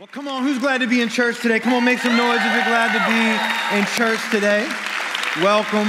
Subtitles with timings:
[0.00, 1.60] Well, come on, who's glad to be in church today?
[1.60, 4.66] Come on, make some noise if you're glad to be in church today.
[5.44, 5.88] Welcome.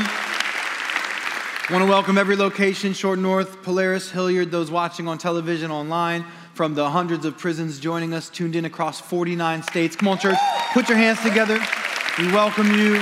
[1.72, 6.76] Want to welcome every location Short North, Polaris, Hilliard, those watching on television, online, from
[6.76, 9.96] the hundreds of prisons joining us, tuned in across 49 states.
[9.96, 10.38] Come on, church,
[10.74, 11.58] put your hands together.
[12.20, 13.02] We welcome you.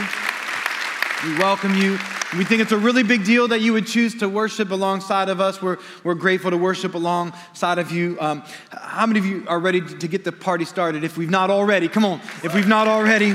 [1.26, 1.98] We welcome you.
[2.38, 5.41] We think it's a really big deal that you would choose to worship alongside of
[5.41, 5.64] us.
[5.64, 8.18] We're, we're grateful to worship alongside of you.
[8.20, 11.04] Um, how many of you are ready to get the party started?
[11.04, 12.20] If we've not already, come on.
[12.44, 13.31] If we've not already,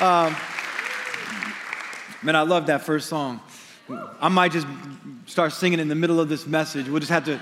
[0.00, 0.36] um,
[2.22, 3.40] man, I love that first song.
[4.20, 4.68] I might just
[5.26, 6.88] start singing in the middle of this message.
[6.88, 7.40] We'll just have to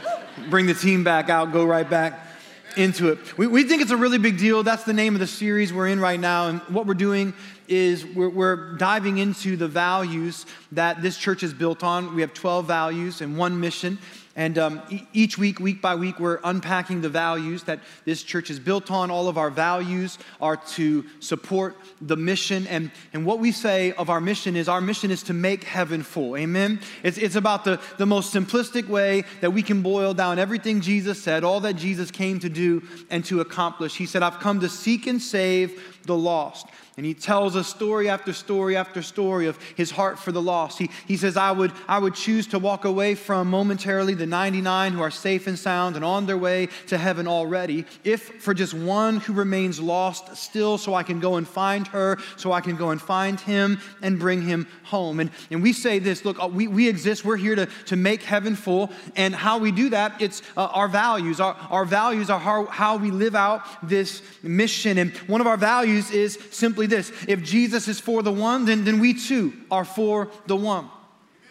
[0.48, 2.31] bring the team back out, go right back
[2.76, 3.38] into it.
[3.38, 4.62] We, we think it's a really big deal.
[4.62, 6.48] That's the name of the series we're in right now.
[6.48, 7.34] And what we're doing
[7.68, 12.14] is we're, we're, diving into the values that this church is built on.
[12.14, 13.98] We have 12 values and one mission.
[14.34, 14.82] And um,
[15.12, 19.10] each week, week by week, we're unpacking the values that this church is built on.
[19.10, 22.66] All of our values are to support the mission.
[22.66, 26.02] And, and what we say of our mission is our mission is to make heaven
[26.02, 26.36] full.
[26.36, 26.80] Amen?
[27.02, 31.22] It's, it's about the, the most simplistic way that we can boil down everything Jesus
[31.22, 33.96] said, all that Jesus came to do and to accomplish.
[33.96, 36.66] He said, I've come to seek and save the lost.
[36.98, 40.78] And he tells us story after story after story of his heart for the lost.
[40.78, 44.92] He, he says, I would, I would choose to walk away from momentarily the 99
[44.92, 48.74] who are safe and sound and on their way to heaven already, if for just
[48.74, 52.76] one who remains lost still, so I can go and find her, so I can
[52.76, 55.18] go and find him and bring him home.
[55.18, 58.22] And, and we say this look, uh, we, we exist, we're here to, to make
[58.22, 58.90] heaven full.
[59.16, 61.40] And how we do that, it's uh, our values.
[61.40, 64.98] Our, our values are how, how we live out this mission.
[64.98, 68.64] And one of our values is simply simply this if Jesus is for the one,
[68.64, 70.88] then, then we too are for the one.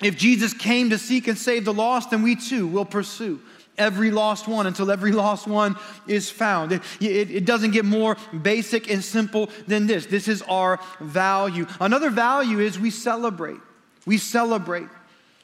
[0.02, 3.39] If Jesus came to seek and save the lost, then we too will pursue
[3.78, 5.75] every lost one until every lost one
[6.08, 6.72] is found.
[6.72, 10.08] It, it, it, doesn't get more basic and simple than this.
[10.08, 11.67] This is our value.
[11.80, 13.59] Another value is we celebrate.
[14.06, 14.88] We celebrate.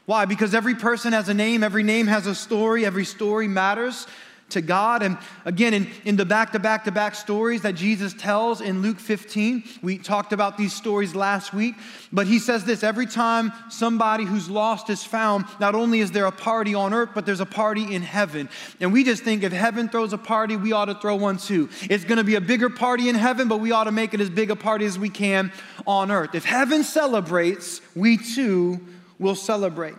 [0.06, 0.26] Why?
[0.26, 4.08] Because every person has a name, every name has a story, every story matters
[4.50, 5.04] to God.
[5.04, 8.82] And again, in, in the back to back to back stories that Jesus tells in
[8.82, 11.76] Luke 15, we talked about these stories last week,
[12.14, 16.26] but he says this every time somebody who's lost is found, not only is there
[16.26, 18.50] a party on earth, but there's a party in heaven.
[18.80, 21.70] And we just think if heaven throws a party, we ought to throw one too.
[21.90, 24.22] It's going to be a bigger party in heaven, but we ought to make it
[24.22, 25.52] as big a party as we can
[25.86, 26.36] on earth.
[26.36, 28.80] If heaven celebrates, we too
[29.20, 29.96] will celebrate.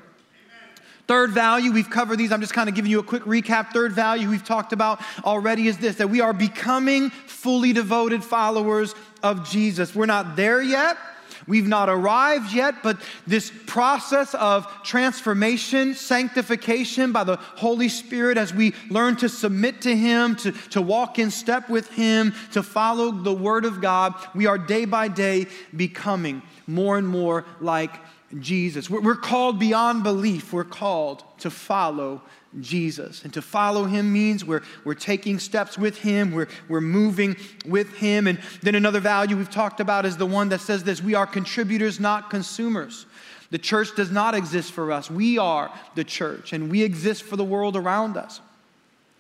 [1.08, 2.30] Third value, we've covered these.
[2.32, 3.72] I'm just kind of giving you a quick recap.
[3.72, 8.94] Third value we've talked about already is this that we are becoming fully devoted followers
[9.22, 9.94] of Jesus.
[9.94, 10.98] We're not there yet.
[11.46, 18.52] We've not arrived yet, but this process of transformation, sanctification by the Holy Spirit as
[18.52, 23.12] we learn to submit to Him, to, to walk in step with Him, to follow
[23.12, 27.94] the Word of God, we are day by day becoming more and more like
[28.40, 28.90] Jesus.
[28.90, 30.52] We're called beyond belief.
[30.52, 32.22] We're called to follow
[32.60, 33.24] Jesus.
[33.24, 37.94] And to follow him means we're, we're taking steps with him, we're, we're moving with
[37.96, 38.26] him.
[38.26, 41.26] And then another value we've talked about is the one that says this we are
[41.26, 43.06] contributors, not consumers.
[43.50, 45.10] The church does not exist for us.
[45.10, 48.42] We are the church, and we exist for the world around us.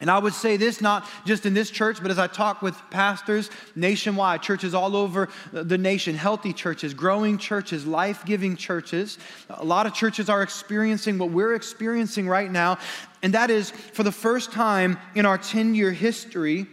[0.00, 2.76] And I would say this not just in this church, but as I talk with
[2.90, 9.18] pastors nationwide, churches all over the nation, healthy churches, growing churches, life giving churches.
[9.50, 12.78] A lot of churches are experiencing what we're experiencing right now,
[13.22, 16.66] and that is for the first time in our 10 year history,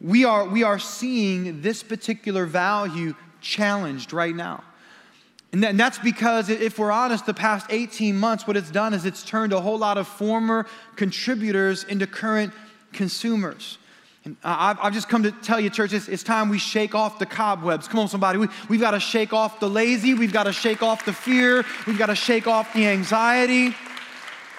[0.00, 4.62] we are, we are seeing this particular value challenged right now.
[5.52, 9.22] And, that's because, if we're honest, the past 18 months, what it's done is it's
[9.22, 12.52] turned a whole lot of former contributors into current
[12.92, 13.78] consumers.
[14.24, 17.88] And I've, just come to tell you, church, it's, time we shake off the cobwebs.
[17.88, 18.38] Come on, somebody.
[18.38, 20.12] We, we've got to shake off the lazy.
[20.12, 21.64] We've got to shake off the fear.
[21.86, 23.74] We've got to shake off the anxiety.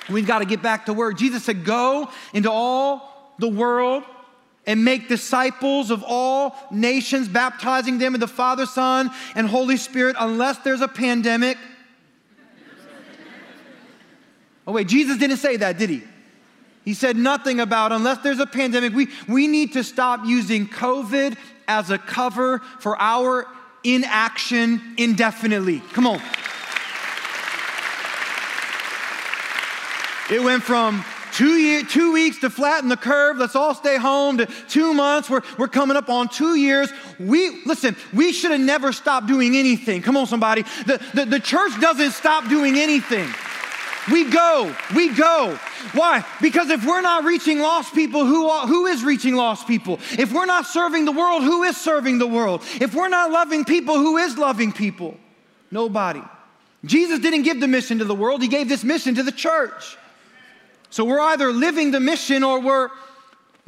[0.10, 1.20] We've got to get back to work.
[1.20, 4.04] Jesus said, Go into all the world
[4.69, 10.16] and make disciples of all nations, baptizing them in the Father, Son, and Holy Spirit,
[10.19, 11.57] unless there's a pandemic.
[14.68, 16.04] Oh, wait, Jesus didn't say that, did he?
[16.86, 18.94] He said nothing about unless there's a pandemic.
[18.94, 21.36] We, we need to stop using COVID
[21.68, 23.48] as a cover for our
[23.83, 25.80] inaction indefinitely.
[25.94, 26.22] Come on.
[30.30, 31.04] It went from
[31.39, 33.38] Two, year, two weeks to flatten the curve.
[33.38, 34.39] Let's all stay home.
[34.39, 35.30] To two months.
[35.30, 36.91] We're, we're coming up on two years.
[37.18, 37.95] We listen.
[38.12, 40.01] We should have never stopped doing anything.
[40.01, 40.63] Come on, somebody.
[40.86, 43.25] The, the, the church doesn't stop doing anything.
[44.12, 45.57] We go, we go.
[45.94, 46.25] Why?
[46.41, 50.01] Because if we're not reaching lost people, who, who is reaching lost people?
[50.18, 52.63] If we're not serving the world, who is serving the world?
[52.81, 55.15] If we're not loving people, who is loving people?
[55.71, 56.21] Nobody.
[56.83, 59.95] Jesus didn't give the mission to the world, He gave this mission to the church.
[60.89, 62.89] So we're either living the mission or we're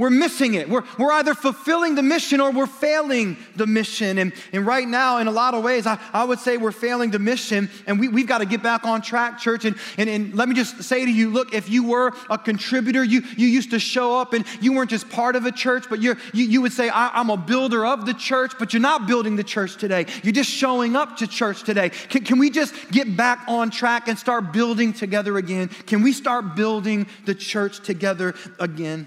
[0.01, 0.67] we're missing it.
[0.67, 4.17] We're, we're either fulfilling the mission or we're failing the mission.
[4.17, 7.11] And, and right now, in a lot of ways, I, I would say we're failing
[7.11, 9.63] the mission, and we, we've got to get back on track, church.
[9.63, 13.03] And, and, and let me just say to you look, if you were a contributor,
[13.03, 16.01] you, you used to show up and you weren't just part of a church, but
[16.01, 19.35] you're, you, you would say, I'm a builder of the church, but you're not building
[19.35, 20.07] the church today.
[20.23, 21.89] You're just showing up to church today.
[21.89, 25.67] Can, can we just get back on track and start building together again?
[25.85, 29.05] Can we start building the church together again?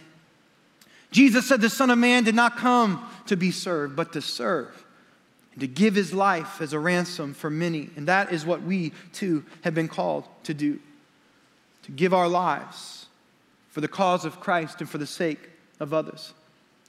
[1.15, 4.85] Jesus said, The Son of Man did not come to be served, but to serve
[5.53, 7.89] and to give his life as a ransom for many.
[7.95, 10.81] And that is what we too have been called to do
[11.85, 13.07] to give our lives
[13.69, 16.35] for the cause of Christ and for the sake of others.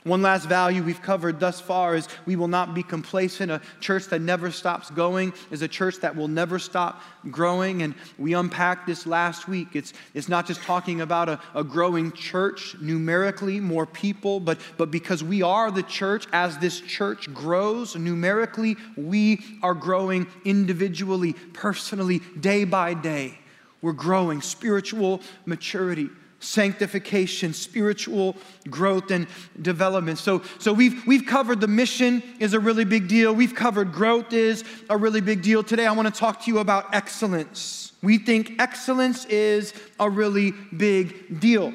[0.06, 3.50] One last value we've covered thus far is we will not be complacent.
[3.50, 7.82] A church that never stops going is a church that will never stop growing.
[7.82, 9.70] And we unpacked this last week.
[9.74, 14.92] It's, it's not just talking about a, a growing church numerically, more people, but, but
[14.92, 22.20] because we are the church, as this church grows numerically, we are growing individually, personally,
[22.40, 23.40] day by day.
[23.82, 26.10] We're growing spiritual maturity
[26.46, 28.36] sanctification, spiritual
[28.70, 29.28] growth and
[29.62, 30.20] development.
[30.20, 33.34] So, so we've, we've covered the mission is a really big deal.
[33.34, 35.64] We've covered growth is a really big deal.
[35.64, 37.92] Today I want to talk to you about excellence.
[38.02, 41.74] We think excellence is a really big deal.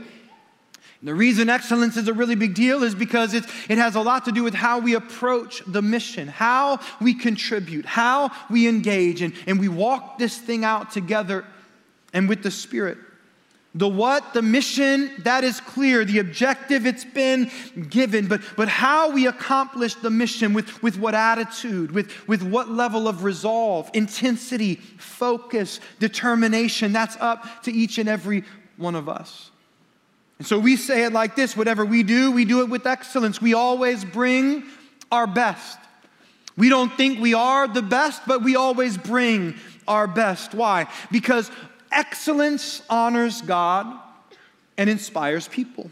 [1.02, 4.32] the reason excellence is a really big deal is because it has a lot to
[4.32, 9.58] do with how we approach the mission, how we contribute, how we engage, and, and
[9.58, 11.44] we walk this thing out together
[12.12, 12.98] and with the Spirit.
[13.74, 16.04] The what, the mission, that is clear.
[16.04, 17.50] The objective, it's been
[17.88, 18.26] given.
[18.26, 23.06] But, but how we accomplish the mission, with, with what attitude, with, with what level
[23.06, 28.42] of resolve, intensity, focus, determination, that's up to each and every
[28.76, 29.50] one of us.
[30.38, 33.40] And so we say it like this whatever we do, we do it with excellence.
[33.40, 34.64] We always bring
[35.12, 35.78] our best.
[36.56, 39.54] We don't think we are the best, but we always bring
[39.86, 40.54] our best.
[40.54, 40.88] Why?
[41.10, 41.50] Because
[41.90, 43.98] Excellence honors God
[44.78, 45.90] and inspires people.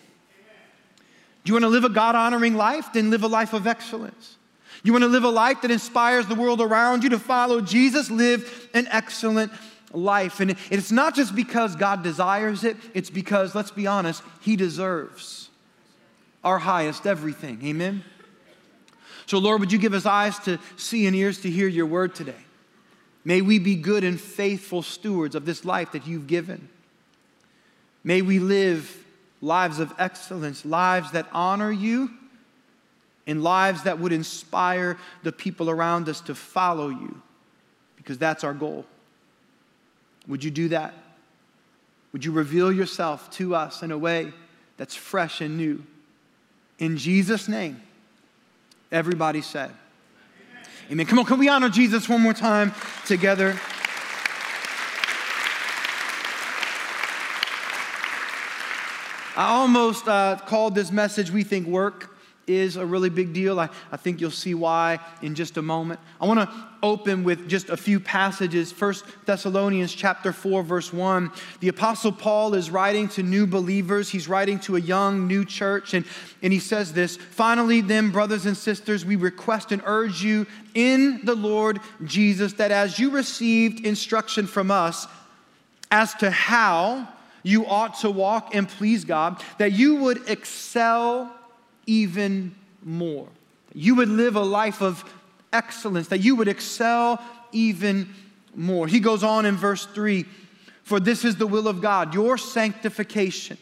[1.45, 2.93] Do you want to live a God honoring life?
[2.93, 4.37] Then live a life of excellence.
[4.83, 8.11] You want to live a life that inspires the world around you to follow Jesus?
[8.11, 9.53] Live an excellent
[9.93, 10.41] life.
[10.41, 15.51] And it's not just because God desires it, it's because, let's be honest, He deserves
[16.45, 17.65] our highest everything.
[17.65, 18.05] Amen?
[19.27, 22.15] So, Lord, would you give us eyes to see and ears to hear your word
[22.15, 22.45] today?
[23.29, 26.67] May we be good and faithful stewards of this life that you've given.
[28.03, 29.05] May we live
[29.43, 32.09] lives of excellence, lives that honor you,
[33.27, 37.21] and lives that would inspire the people around us to follow you,
[37.97, 38.87] because that's our goal.
[40.27, 40.95] Would you do that?
[42.15, 44.33] Would you reveal yourself to us in a way
[44.79, 45.85] that's fresh and new?
[46.79, 47.83] In Jesus' name,
[48.91, 49.73] everybody said,
[50.91, 51.05] Amen.
[51.05, 52.73] Come on, can we honor Jesus one more time
[53.05, 53.61] together?
[59.37, 62.18] I almost uh, called this message We Think Work
[62.49, 63.61] is a really big deal.
[63.61, 66.01] I, I think you'll see why in just a moment.
[66.21, 68.73] I want to open with just a few passages.
[68.73, 71.31] First Thessalonians chapter 4, verse 1.
[71.61, 74.09] The Apostle Paul is writing to new believers.
[74.09, 76.05] He's writing to a young new church, and,
[76.43, 81.25] and he says this Finally, then, brothers and sisters, we request and urge you in
[81.25, 85.07] the Lord Jesus that as you received instruction from us
[85.91, 87.09] as to how
[87.43, 91.35] you ought to walk and please God, that you would excel
[91.89, 92.55] even
[92.85, 93.27] more.
[93.75, 95.05] You would live a life of
[95.53, 98.15] excellence, that you would excel even
[98.55, 98.87] more.
[98.87, 100.25] He goes on in verse 3
[100.85, 103.57] For this is the will of God, your sanctification.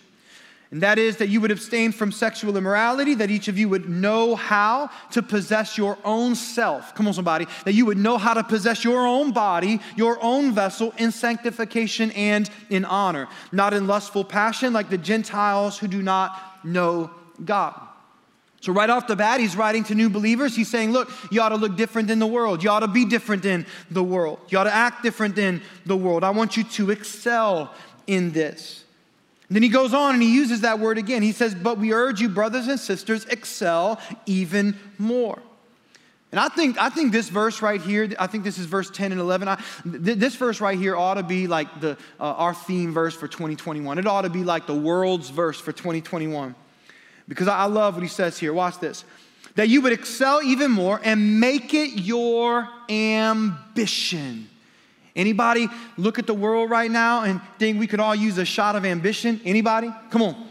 [0.72, 3.88] And that is that you would abstain from sexual immorality, that each of you would
[3.88, 6.92] know how to possess your own self.
[6.96, 7.46] Come on, somebody.
[7.64, 12.10] That you would know how to possess your own body, your own vessel in sanctification
[12.10, 17.12] and in honor, not in lustful passion like the Gentiles who do not know
[17.44, 17.80] God.
[18.60, 20.56] So, right off the bat, he's writing to new believers.
[20.56, 22.62] He's saying, Look, you ought to look different in the world.
[22.62, 24.40] You ought to be different in the world.
[24.48, 26.24] You ought to act different in the world.
[26.24, 27.72] I want you to excel
[28.06, 28.84] in this.
[29.48, 31.22] And then he goes on and he uses that word again.
[31.22, 35.40] He says, But we urge you, brothers and sisters, excel even more.
[36.32, 39.12] And I think, I think this verse right here, I think this is verse 10
[39.12, 39.46] and 11.
[39.46, 43.14] I, th- this verse right here ought to be like the, uh, our theme verse
[43.14, 43.98] for 2021.
[43.98, 46.54] It ought to be like the world's verse for 2021.
[47.28, 48.52] Because I love what he says here.
[48.52, 49.04] Watch this.
[49.56, 54.48] That you would excel even more and make it your ambition.
[55.16, 58.76] Anybody look at the world right now and think we could all use a shot
[58.76, 59.40] of ambition?
[59.46, 59.90] Anybody?
[60.10, 60.48] Come on.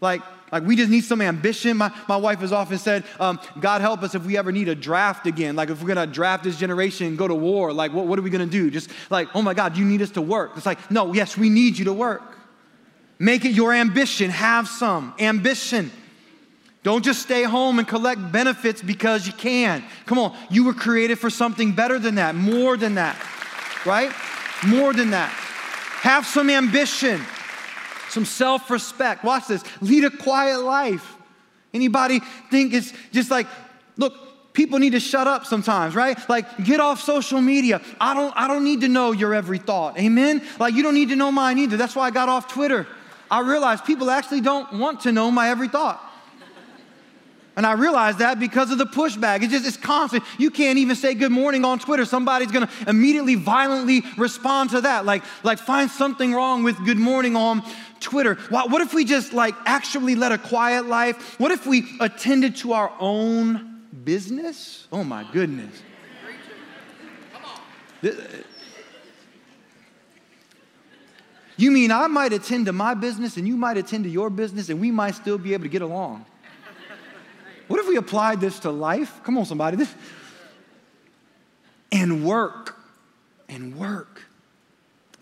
[0.00, 1.76] Like, like we just need some ambition.
[1.76, 4.74] My, my wife has often said, um, God help us if we ever need a
[4.76, 5.56] draft again.
[5.56, 8.22] Like if we're gonna draft this generation and go to war, like what, what are
[8.22, 8.70] we gonna do?
[8.70, 10.52] Just like, oh my God, you need us to work.
[10.56, 12.38] It's like, no, yes, we need you to work.
[13.18, 14.30] Make it your ambition.
[14.30, 15.90] Have some ambition.
[16.84, 19.82] Don't just stay home and collect benefits because you can.
[20.06, 23.20] Come on, you were created for something better than that, more than that,
[23.84, 24.12] right?
[24.64, 25.30] More than that.
[25.30, 27.20] Have some ambition
[28.14, 29.24] some self respect.
[29.24, 29.64] Watch this.
[29.80, 31.16] Lead a quiet life.
[31.74, 33.48] Anybody think it's just like,
[33.96, 36.16] look, people need to shut up sometimes, right?
[36.28, 37.82] Like get off social media.
[38.00, 39.98] I don't I don't need to know your every thought.
[39.98, 40.42] Amen?
[40.60, 41.76] Like you don't need to know mine either.
[41.76, 42.86] That's why I got off Twitter.
[43.28, 46.00] I realized people actually don't want to know my every thought.
[47.56, 49.42] And I realized that because of the pushback.
[49.42, 50.24] It's just, it's constant.
[50.38, 52.04] You can't even say good morning on Twitter.
[52.04, 55.04] Somebody's gonna immediately violently respond to that.
[55.04, 57.62] Like, like find something wrong with good morning on
[58.00, 58.34] Twitter.
[58.50, 61.38] What if we just like actually led a quiet life?
[61.38, 64.88] What if we attended to our own business?
[64.90, 65.80] Oh my goodness.
[71.56, 74.68] You mean I might attend to my business and you might attend to your business
[74.70, 76.26] and we might still be able to get along?
[77.68, 79.20] What if we applied this to life?
[79.24, 79.76] Come on, somebody.
[79.76, 79.94] This,
[81.90, 82.76] and work,
[83.48, 84.22] and work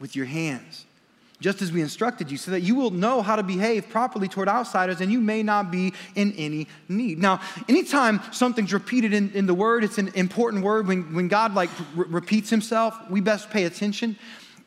[0.00, 0.86] with your hands,
[1.40, 4.48] just as we instructed you, so that you will know how to behave properly toward
[4.48, 7.18] outsiders and you may not be in any need.
[7.18, 10.86] Now, anytime something's repeated in, in the word, it's an important word.
[10.86, 14.16] When, when God like repeats himself, we best pay attention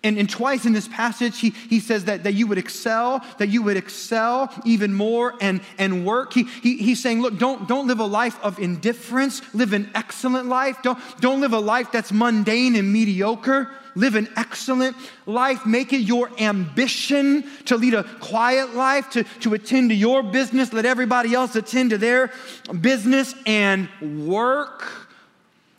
[0.06, 3.50] and, and twice in this passage, he, he says that, that you would excel, that
[3.50, 6.32] you would excel even more and, and work.
[6.32, 10.48] He, he, he's saying, look, don't, don't live a life of indifference, live an excellent
[10.48, 10.78] life.
[10.84, 13.72] Don't, don't live a life that's mundane and mediocre.
[13.96, 14.96] Live an excellent
[15.26, 15.66] life.
[15.66, 20.72] Make it your ambition to lead a quiet life, to, to attend to your business.
[20.72, 22.32] Let everybody else attend to their
[22.82, 23.90] business and
[24.28, 25.05] work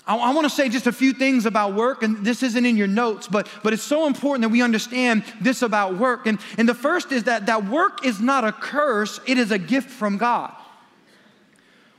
[0.07, 2.77] I, I want to say just a few things about work, and this isn't in
[2.77, 6.27] your notes, but, but it's so important that we understand this about work.
[6.27, 9.59] And, and the first is that, that work is not a curse, it is a
[9.59, 10.55] gift from God.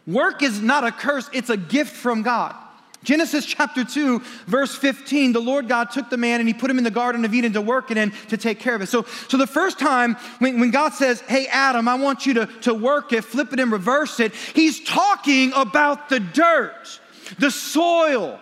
[0.06, 2.56] Work is not a curse, it's a gift from God.
[3.04, 6.78] Genesis chapter 2, verse 15, the Lord God took the man and he put him
[6.78, 8.88] in the Garden of Eden to work it and to take care of it.
[8.88, 12.48] So, so the first time when, when God says, Hey, Adam, I want you to,
[12.62, 17.00] to work it, flip it and reverse it, he's talking about the dirt
[17.40, 18.40] the soil.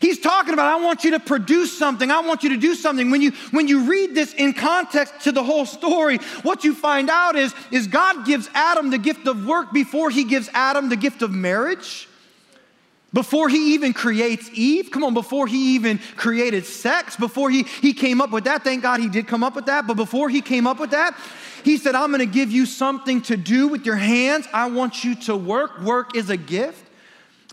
[0.00, 2.10] He's talking about, I want you to produce something.
[2.10, 3.10] I want you to do something.
[3.10, 7.10] When you, when you read this in context to the whole story, what you find
[7.10, 10.96] out is, is God gives Adam the gift of work before he gives Adam the
[10.96, 12.08] gift of marriage.
[13.12, 17.94] Before he even creates Eve, come on, before he even created sex, before he, he
[17.94, 20.42] came up with that, thank God he did come up with that, but before he
[20.42, 21.18] came up with that,
[21.64, 24.46] he said, I'm gonna give you something to do with your hands.
[24.52, 25.80] I want you to work.
[25.80, 26.87] Work is a gift.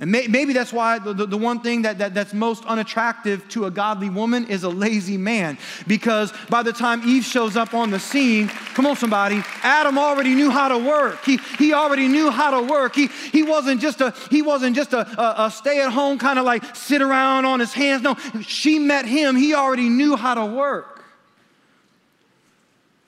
[0.02, 3.48] And may, maybe that's why the, the, the one thing that, that, that's most unattractive
[3.50, 5.58] to a godly woman is a lazy man.
[5.88, 10.36] Because by the time Eve shows up on the scene, come on, somebody, Adam already
[10.36, 11.24] knew how to work.
[11.24, 12.94] He, he already knew how to work.
[12.94, 16.40] He, he wasn't just a, he wasn't just a, a, a stay at home kind
[16.40, 18.02] of like sit around on his hands.
[18.02, 19.38] No, she met him.
[19.38, 20.95] He already knew how to work.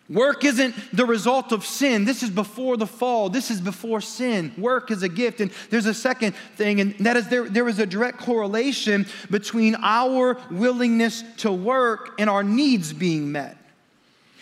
[0.10, 2.06] Work isn't the result of sin.
[2.06, 3.30] This is before the fall.
[3.30, 4.54] This is before sin.
[4.58, 5.42] Work is a gift.
[5.42, 9.76] And there's a second thing, and that is there, there is a direct correlation between
[9.82, 13.58] our willingness to work and our needs being met.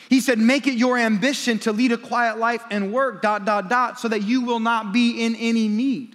[0.08, 3.68] He said, Make it your ambition to lead a quiet life and work, dot, dot,
[3.68, 6.15] dot, so that you will not be in any need.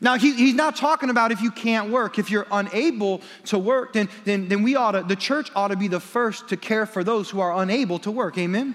[0.00, 2.18] Now, he, he's not talking about if you can't work.
[2.18, 5.76] If you're unable to work, then, then, then we ought to, the church ought to
[5.76, 8.36] be the first to care for those who are unable to work.
[8.38, 8.74] Amen?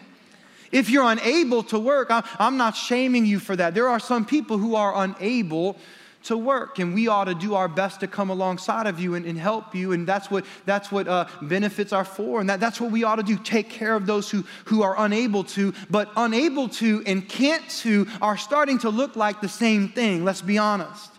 [0.71, 3.73] If you're unable to work, I, I'm not shaming you for that.
[3.73, 5.77] There are some people who are unable
[6.23, 9.25] to work and we ought to do our best to come alongside of you and,
[9.25, 12.79] and help you and that's what that's what uh, benefits are for and that, that's
[12.79, 16.11] what we ought to do take care of those who, who are unable to but
[16.15, 20.57] unable to and can't to are starting to look like the same thing let's be
[20.57, 21.10] honest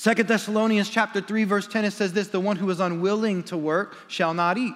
[0.00, 3.56] Second Thessalonians chapter 3 verse 10 it says this the one who is unwilling to
[3.58, 4.72] work shall not eat.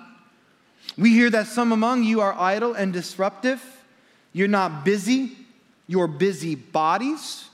[0.98, 3.64] We hear that some among you are idle and disruptive.
[4.34, 5.32] You're not busy,
[5.86, 7.48] you're busy bodies.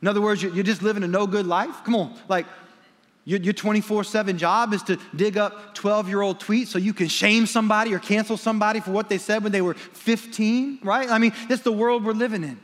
[0.00, 1.84] In other words, you're just living a no good life?
[1.84, 2.46] Come on, like
[3.26, 7.08] your 24 7 job is to dig up 12 year old tweets so you can
[7.08, 11.10] shame somebody or cancel somebody for what they said when they were 15, right?
[11.10, 12.58] I mean, that's the world we're living in.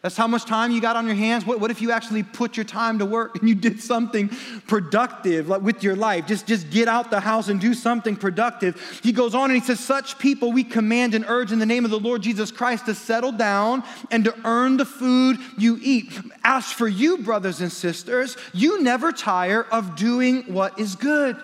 [0.00, 1.44] That's how much time you got on your hands.
[1.44, 4.30] What, what if you actually put your time to work and you did something
[4.68, 6.24] productive like with your life?
[6.26, 9.00] Just, just get out the house and do something productive.
[9.02, 11.84] He goes on and he says, Such people we command and urge in the name
[11.84, 16.16] of the Lord Jesus Christ to settle down and to earn the food you eat.
[16.44, 21.36] As for you, brothers and sisters, you never tire of doing what is good.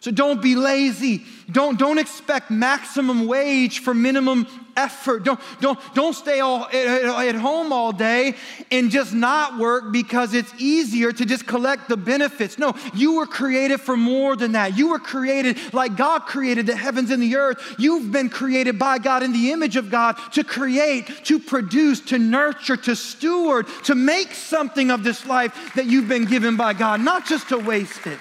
[0.00, 1.24] So don't be lazy.
[1.50, 5.24] Don't, don't expect maximum wage for minimum effort.
[5.24, 8.34] Don't, don't, don't stay all, at home all day
[8.70, 12.58] and just not work because it's easier to just collect the benefits.
[12.58, 14.76] No, you were created for more than that.
[14.76, 17.76] You were created like God created the heavens and the earth.
[17.78, 22.18] You've been created by God in the image of God to create, to produce, to
[22.18, 27.00] nurture, to steward, to make something of this life that you've been given by God,
[27.00, 28.18] not just to waste it.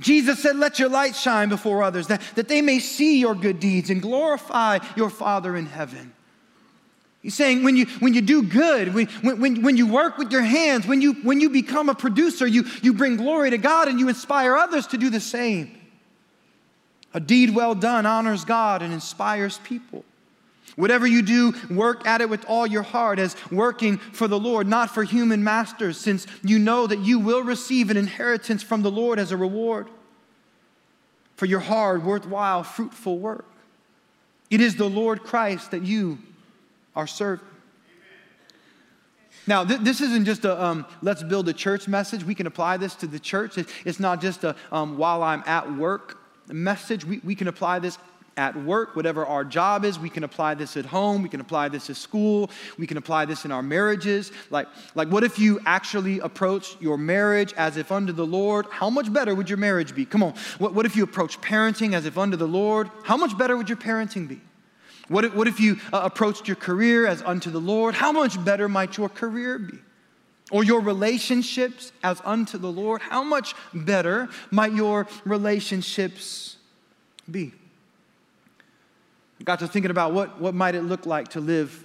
[0.00, 3.60] Jesus said, Let your light shine before others, that, that they may see your good
[3.60, 6.12] deeds and glorify your Father in heaven.
[7.22, 10.42] He's saying when you, when you do good, when, when, when you work with your
[10.42, 13.98] hands, when you, when you become a producer, you, you bring glory to God and
[13.98, 15.76] you inspire others to do the same.
[17.14, 20.04] A deed well done honors God and inspires people.
[20.76, 24.66] Whatever you do, work at it with all your heart as working for the Lord,
[24.66, 28.90] not for human masters, since you know that you will receive an inheritance from the
[28.90, 29.88] Lord as a reward
[31.36, 33.46] for your hard, worthwhile, fruitful work.
[34.50, 36.18] It is the Lord Christ that you
[36.94, 37.44] are serving.
[39.46, 42.24] Now, th- this isn't just a um, let's build a church message.
[42.24, 43.58] We can apply this to the church.
[43.84, 46.18] It's not just a um, while I'm at work
[46.48, 47.04] message.
[47.04, 47.98] We, we can apply this
[48.36, 49.98] at work, whatever our job is.
[49.98, 51.22] We can apply this at home.
[51.22, 52.50] We can apply this at school.
[52.78, 54.30] We can apply this in our marriages.
[54.50, 58.66] Like, like what if you actually approach your marriage as if under the Lord?
[58.70, 60.04] How much better would your marriage be?
[60.04, 60.34] Come on.
[60.58, 62.90] What, what if you approach parenting as if under the Lord?
[63.04, 64.40] How much better would your parenting be?
[65.08, 67.94] What if, what if you uh, approached your career as unto the Lord?
[67.94, 69.78] How much better might your career be?
[70.50, 73.00] Or your relationships as unto the Lord?
[73.02, 76.56] How much better might your relationships
[77.30, 77.52] be?
[79.44, 81.84] Got to thinking about what, what might it look like to live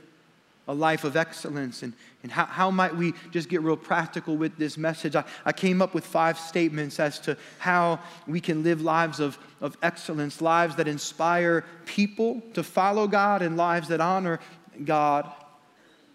[0.68, 1.92] a life of excellence and,
[2.24, 5.16] and how, how might we just get real practical with this message.
[5.16, 9.38] I, I came up with five statements as to how we can live lives of,
[9.60, 14.40] of excellence, lives that inspire people to follow God and lives that honor
[14.86, 15.30] God.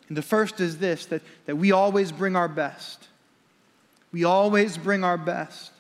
[0.09, 3.09] And the first is this that, that we always bring our best.
[4.12, 5.72] We always bring our best.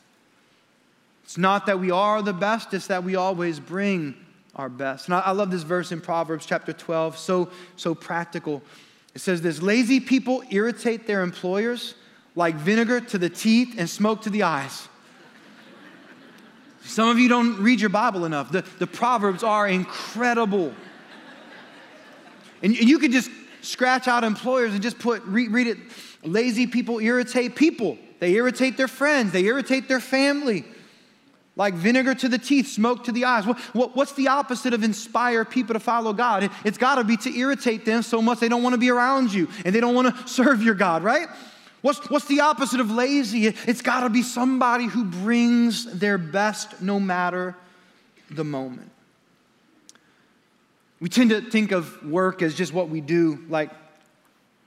[1.24, 4.14] It's not that we are the best, it's that we always bring
[4.56, 5.06] our best.
[5.06, 8.62] And I, I love this verse in Proverbs chapter 12, so, so practical.
[9.14, 11.94] It says this lazy people irritate their employers
[12.34, 14.88] like vinegar to the teeth and smoke to the eyes.
[16.82, 18.50] Some of you don't read your Bible enough.
[18.50, 20.72] The, the Proverbs are incredible.
[22.62, 25.78] And you could just scratch out employers and just put, read, read it.
[26.22, 27.98] Lazy people irritate people.
[28.20, 29.32] They irritate their friends.
[29.32, 30.64] They irritate their family
[31.56, 33.44] like vinegar to the teeth, smoke to the eyes.
[33.72, 36.50] What's the opposite of inspire people to follow God?
[36.64, 39.32] It's got to be to irritate them so much they don't want to be around
[39.32, 41.28] you and they don't want to serve your God, right?
[41.80, 43.46] What's, what's the opposite of lazy?
[43.46, 47.56] It's got to be somebody who brings their best no matter
[48.30, 48.90] the moment.
[51.00, 53.70] We tend to think of work as just what we do, like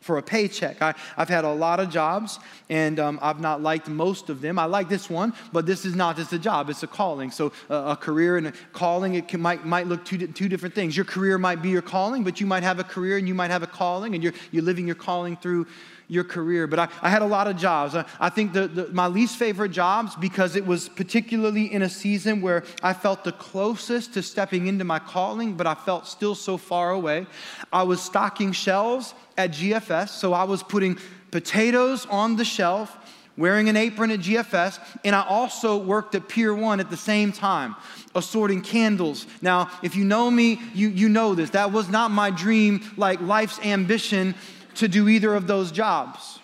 [0.02, 0.82] for a paycheck.
[0.82, 4.58] I, have had a lot of jobs, and um, I've not liked most of them.
[4.58, 7.32] I like this one, but this is not just a job, it's a calling.
[7.32, 10.96] So, a career and a calling, it can, might, might look two, two different things.
[10.96, 13.52] Your career might be your calling, but you might have a career and you might
[13.52, 15.68] have a calling, and you're, you're living your calling through
[16.10, 16.68] your career.
[16.68, 17.96] But I, I had a lot of jobs.
[17.96, 21.90] I, I think the, the, my least favorite jobs, because it was particularly in a
[21.90, 26.36] season where I felt the closest to stepping into my calling, but I felt still
[26.36, 27.28] so far away.
[27.72, 30.98] I was stocking shelves at GFS, so I was putting
[31.32, 32.98] potatoes on the shelf
[33.38, 37.32] wearing an apron at GFS, and I also worked at Pier 1 at the same
[37.32, 37.74] time,
[38.14, 39.26] assorting candles.
[39.42, 41.52] Now, if you know me, you, you know this.
[41.52, 44.36] That was not my dream, like life's ambition
[44.80, 46.40] to do either of those jobs.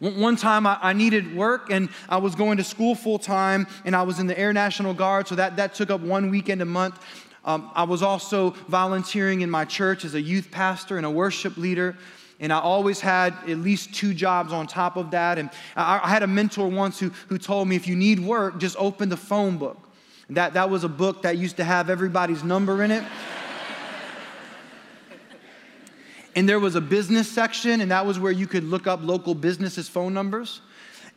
[0.00, 4.02] One time I needed work and I was going to school full time and I
[4.02, 6.98] was in the Air National Guard, so that, that took up one weekend a month.
[7.44, 11.56] Um, I was also volunteering in my church as a youth pastor and a worship
[11.56, 11.96] leader.
[12.40, 15.38] And I always had at least two jobs on top of that.
[15.38, 18.58] And I, I had a mentor once who, who told me if you need work,
[18.58, 19.78] just open the phone book.
[20.30, 23.04] That, that was a book that used to have everybody's number in it.
[26.36, 29.34] And there was a business section, and that was where you could look up local
[29.34, 30.60] businesses' phone numbers.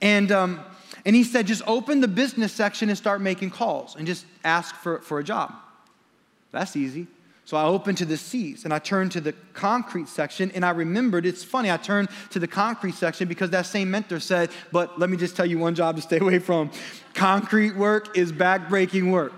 [0.01, 0.59] And, um,
[1.05, 4.75] and he said, just open the business section and start making calls and just ask
[4.75, 5.53] for, for a job.
[6.51, 7.07] That's easy.
[7.45, 10.71] So I opened to the seats and I turned to the concrete section and I
[10.71, 14.99] remembered, it's funny, I turned to the concrete section because that same mentor said, but
[14.99, 16.71] let me just tell you one job to stay away from.
[17.13, 19.31] Concrete work is backbreaking work.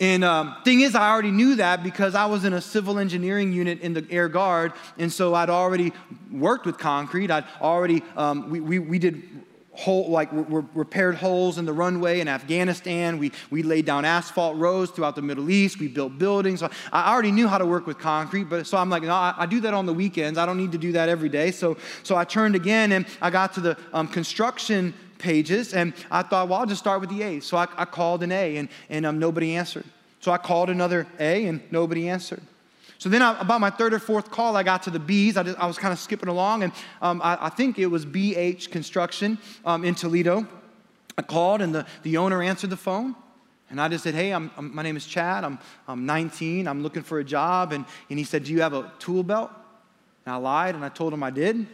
[0.00, 3.52] And um, thing is, I already knew that because I was in a civil engineering
[3.52, 5.92] unit in the Air Guard, and so I'd already
[6.30, 7.30] worked with concrete.
[7.30, 9.22] I'd already um, we, we, we did
[9.78, 13.16] hole, like we repaired holes in the runway in Afghanistan.
[13.16, 15.78] We, we laid down asphalt roads throughout the Middle East.
[15.78, 16.64] We built buildings.
[16.64, 19.46] I already knew how to work with concrete, but so I'm like, no, I, I,
[19.46, 20.36] do that on the weekends.
[20.36, 21.52] I don't need to do that every day.
[21.52, 26.22] So, so I turned again and I got to the um, construction pages and I
[26.22, 27.44] thought, well, I'll just start with the A's.
[27.44, 29.84] So I, I called an A and, and um, nobody answered.
[30.20, 32.42] So I called another A and nobody answered.
[32.98, 35.36] So then, I, about my third or fourth call, I got to the B's.
[35.36, 38.04] I, just, I was kind of skipping along, and um, I, I, think it was
[38.04, 40.48] BH Construction um, in Toledo.
[41.16, 43.14] I called, and the, the owner answered the phone.
[43.70, 45.44] And I just said, Hey, I'm, I'm, my name is Chad.
[45.44, 46.66] I'm, I'm 19.
[46.66, 47.72] I'm looking for a job.
[47.72, 49.50] And, and he said, Do you have a tool belt?
[50.26, 51.66] And I lied, and I told him I did.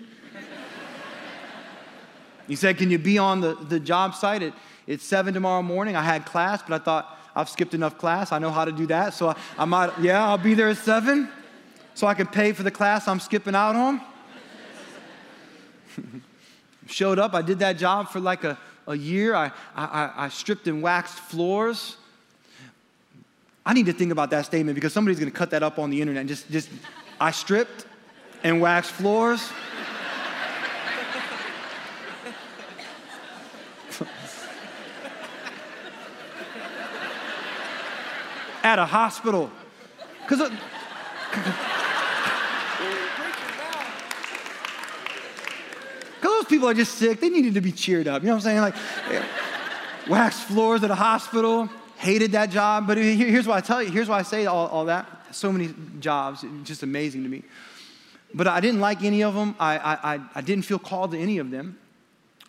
[2.49, 4.55] He said, Can you be on the, the job site at,
[4.89, 5.97] at 7 tomorrow morning?
[5.97, 8.33] I had class, but I thought, I've skipped enough class.
[8.33, 9.15] I know how to do that.
[9.15, 11.29] So I, I might, yeah, I'll be there at seven
[11.95, 14.01] so I can pay for the class I'm skipping out on.
[16.87, 19.35] Showed up, I did that job for like a, a year.
[19.35, 21.97] I, I, I stripped and waxed floors.
[23.67, 25.91] I need to think about that statement because somebody's going to cut that up on
[25.91, 26.69] the internet and just, just
[27.21, 27.87] I stripped
[28.43, 29.51] and waxed floors.
[38.65, 39.51] At a hospital.
[40.23, 40.39] Because
[46.23, 47.21] those people are just sick.
[47.21, 48.23] They needed to be cheered up.
[48.23, 48.61] You know what I'm saying?
[48.61, 48.75] Like,
[49.11, 49.23] eh,
[50.09, 51.69] wax floors at a hospital.
[51.99, 52.87] Hated that job.
[52.87, 53.91] But here's why I tell you.
[53.91, 55.07] Here's why I say all, all that.
[55.31, 56.45] So many jobs.
[56.65, 57.43] Just amazing to me.
[58.33, 59.55] But I didn't like any of them.
[59.61, 61.79] I, I, I didn't feel called to any of them.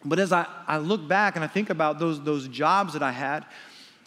[0.04, 3.12] But as I, I look back and I think about those, those jobs that I
[3.12, 3.45] had,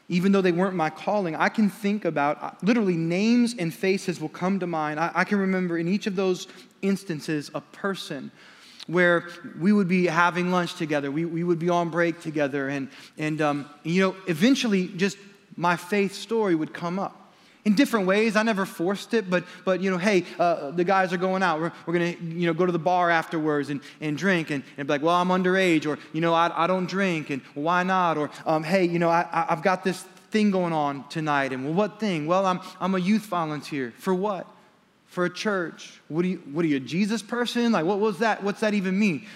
[0.08, 4.20] even though they weren't my calling, I can think about uh, literally names and faces
[4.20, 4.98] will come to mind.
[4.98, 6.46] I, I, can remember in each of those
[6.80, 8.30] instances a person
[8.86, 12.88] where we would be having lunch together, we, we would be on break together, and,
[13.18, 15.18] and um, you know, eventually just
[15.56, 17.17] my faith story would come up
[17.68, 18.34] in different ways.
[18.34, 21.60] I never forced it, but, but you know, hey, uh, the guys are going out.
[21.60, 24.64] We're, we're going to, you know, go to the bar afterwards and, and drink and,
[24.78, 27.82] and be like, well, I'm underage, or, you know, I, I don't drink, and why
[27.82, 28.16] not?
[28.16, 31.52] Or, um, hey, you know, I, I've got this thing going on tonight.
[31.52, 32.26] And well, what thing?
[32.26, 33.92] Well, I'm, I'm a youth volunteer.
[33.98, 34.46] For what?
[35.04, 36.00] For a church.
[36.08, 37.70] What are you, what are you, a Jesus person?
[37.70, 38.42] Like, what was that?
[38.42, 39.26] What's that even mean?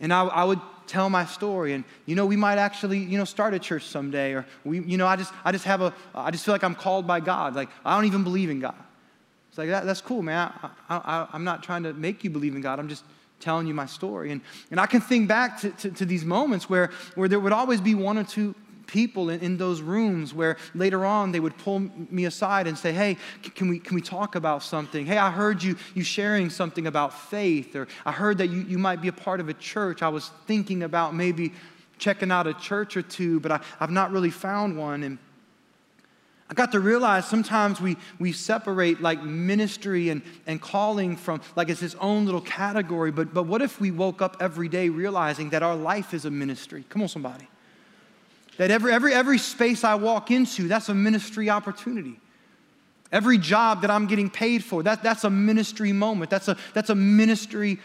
[0.00, 1.72] And I, I would tell my story.
[1.72, 4.98] And you know we might actually you know start a church someday or we you
[4.98, 7.54] know i just i just have a i just feel like i'm called by god.
[7.54, 8.74] Like i don't even believe in god.
[9.48, 10.52] It's like that, that's cool man.
[10.88, 12.78] I, I, i'm not trying to make you believe in god.
[12.80, 13.04] I'm just
[13.38, 14.32] telling you my story.
[14.32, 17.52] And, and i can think back to, to, to these moments where, where there would
[17.52, 18.54] always be one or two
[18.90, 22.92] people in, in those rooms where later on they would pull me aside and say,
[22.92, 23.16] Hey,
[23.54, 25.06] can we, can we talk about something?
[25.06, 28.78] Hey, I heard you, you sharing something about faith, or I heard that you, you
[28.78, 30.02] might be a part of a church.
[30.02, 31.52] I was thinking about maybe
[31.98, 35.04] checking out a church or two, but I, I've not really found one.
[35.04, 35.18] And
[36.48, 41.68] I got to realize sometimes we, we separate like ministry and, and calling from like
[41.68, 43.12] it's its own little category.
[43.12, 46.30] But, but what if we woke up every day realizing that our life is a
[46.30, 46.84] ministry?
[46.88, 47.46] Come on, somebody.
[48.60, 52.20] That every, every, every space I walk into, that's a ministry opportunity.
[53.10, 56.30] Every job that I'm getting paid for, that, that's a ministry moment.
[56.30, 57.78] That's a, that's a ministry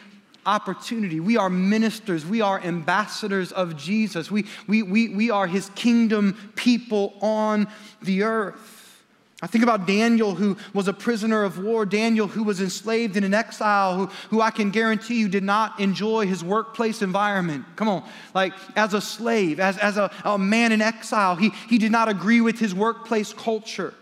[0.45, 1.21] opportunity.
[1.21, 2.25] We are ministers.
[2.25, 4.29] We are ambassadors of Jesus.
[4.29, 7.69] We, we, we, we are his kingdom people on
[8.01, 8.84] the earth.
[9.41, 13.25] I think about Daniel, who was a prisoner of war, Daniel, who was enslaved in
[13.25, 17.65] an exile, who, who I can guarantee you did not enjoy his workplace environment.
[17.75, 21.77] Come on, like as a slave, as, as a, a man in exile, he, he
[21.77, 23.93] did not agree with his workplace culture.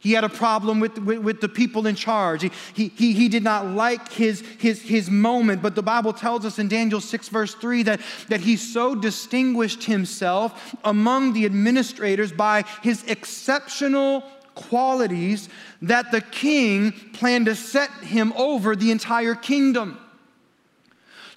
[0.00, 2.42] He had a problem with, with, with, the people in charge.
[2.42, 6.44] He, he, he, he did not like his, his, his moment, but the Bible tells
[6.44, 12.30] us in Daniel 6, verse 3, that, that he so distinguished himself among the administrators
[12.30, 14.22] by his exceptional
[14.58, 15.48] qualities
[15.82, 19.98] that the king planned to set him over the entire kingdom.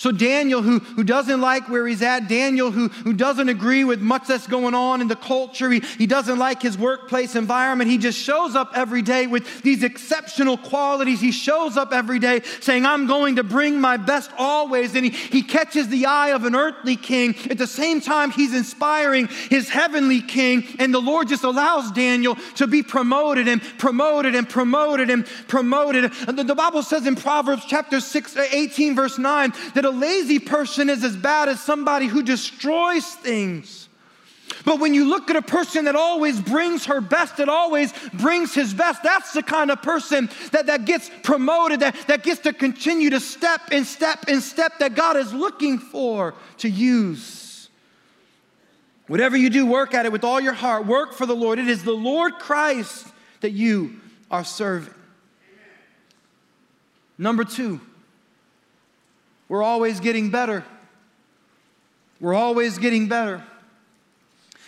[0.01, 4.01] So, Daniel, who, who doesn't like where he's at, Daniel, who, who doesn't agree with
[4.01, 7.99] much that's going on in the culture, he, he doesn't like his workplace environment, he
[7.99, 11.21] just shows up every day with these exceptional qualities.
[11.21, 14.95] He shows up every day saying, I'm going to bring my best always.
[14.95, 17.35] And he, he catches the eye of an earthly king.
[17.51, 20.65] At the same time, he's inspiring his heavenly king.
[20.79, 26.05] And the Lord just allows Daniel to be promoted and promoted and promoted and promoted.
[26.27, 30.39] And the, the Bible says in Proverbs chapter 6, 18, verse 9, that a lazy
[30.39, 33.89] person is as bad as somebody who destroys things.
[34.63, 38.53] But when you look at a person that always brings her best, that always brings
[38.53, 42.53] his best, that's the kind of person that, that gets promoted, that, that gets to
[42.53, 47.69] continue to step and step and step that God is looking for to use.
[49.07, 50.85] Whatever you do, work at it with all your heart.
[50.85, 51.59] Work for the Lord.
[51.59, 53.07] It is the Lord Christ
[53.41, 53.99] that you
[54.29, 54.93] are serving.
[57.17, 57.81] Number two,
[59.51, 60.63] we're always getting better.
[62.21, 63.43] We're always getting better.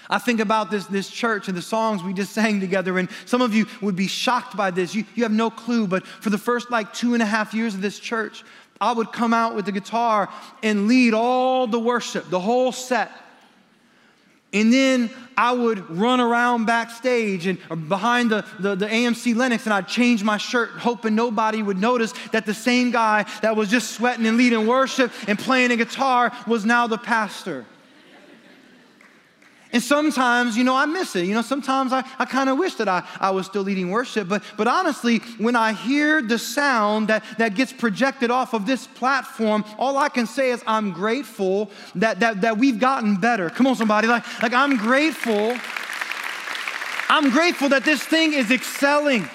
[0.10, 3.42] I think about this, this church and the songs we just sang together, and some
[3.42, 4.94] of you would be shocked by this.
[4.94, 7.76] You, you have no clue, but for the first like two and a half years
[7.76, 8.44] of this church,
[8.82, 10.28] I would come out with the guitar
[10.62, 13.10] and lead all the worship, the whole set.
[14.54, 17.58] And then I would run around backstage and
[17.90, 22.14] behind the, the, the, AMC Lennox and I'd change my shirt, hoping nobody would notice
[22.32, 26.32] that the same guy that was just sweating and leading worship and playing a guitar
[26.46, 27.66] was now the pastor.
[29.74, 31.26] And sometimes, you know, I miss it.
[31.26, 34.30] You know, sometimes I, I kind of wish that I, I was still leading worship.
[34.30, 38.86] But, but honestly, when I hear the sound that, that gets projected off of this
[38.86, 43.50] platform, all I can say is I'm grateful that, that, that we've gotten better.
[43.50, 44.08] Come on, somebody.
[44.08, 45.58] Like, like I'm grateful.
[47.10, 49.28] I'm grateful that this thing is excelling.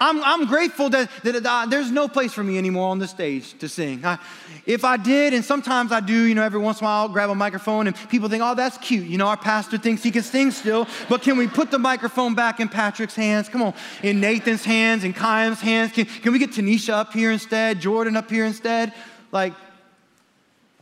[0.00, 3.58] I'm, I'm grateful that, that uh, there's no place for me anymore on the stage
[3.58, 4.04] to sing.
[4.04, 4.18] I,
[4.66, 7.08] if I did, and sometimes I do, you know, every once in a while I'll
[7.08, 9.06] grab a microphone and people think, oh, that's cute.
[9.06, 12.34] You know, our pastor thinks he can sing still, but can we put the microphone
[12.34, 13.48] back in Patrick's hands?
[13.48, 15.92] Come on, in Nathan's hands, in Kym's hands.
[15.92, 18.92] Can, can we get Tanisha up here instead, Jordan up here instead?
[19.32, 19.54] Like,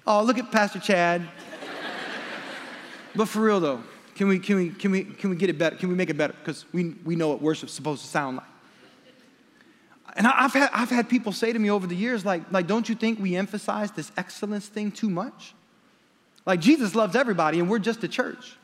[0.07, 1.23] oh, look at Pastor Chad.
[3.15, 3.83] but for real though,
[4.17, 5.77] can we, can we, can we, can we get it better?
[5.77, 6.35] Can we make it better?
[6.35, 8.47] Because we, we know what worship's supposed to sound like.
[10.17, 12.89] And I've had, I've had people say to me over the years, like, like, don't
[12.89, 15.55] you think we emphasize this excellence thing too much?
[16.47, 18.57] Like, Jesus loves everybody, and we're just a church.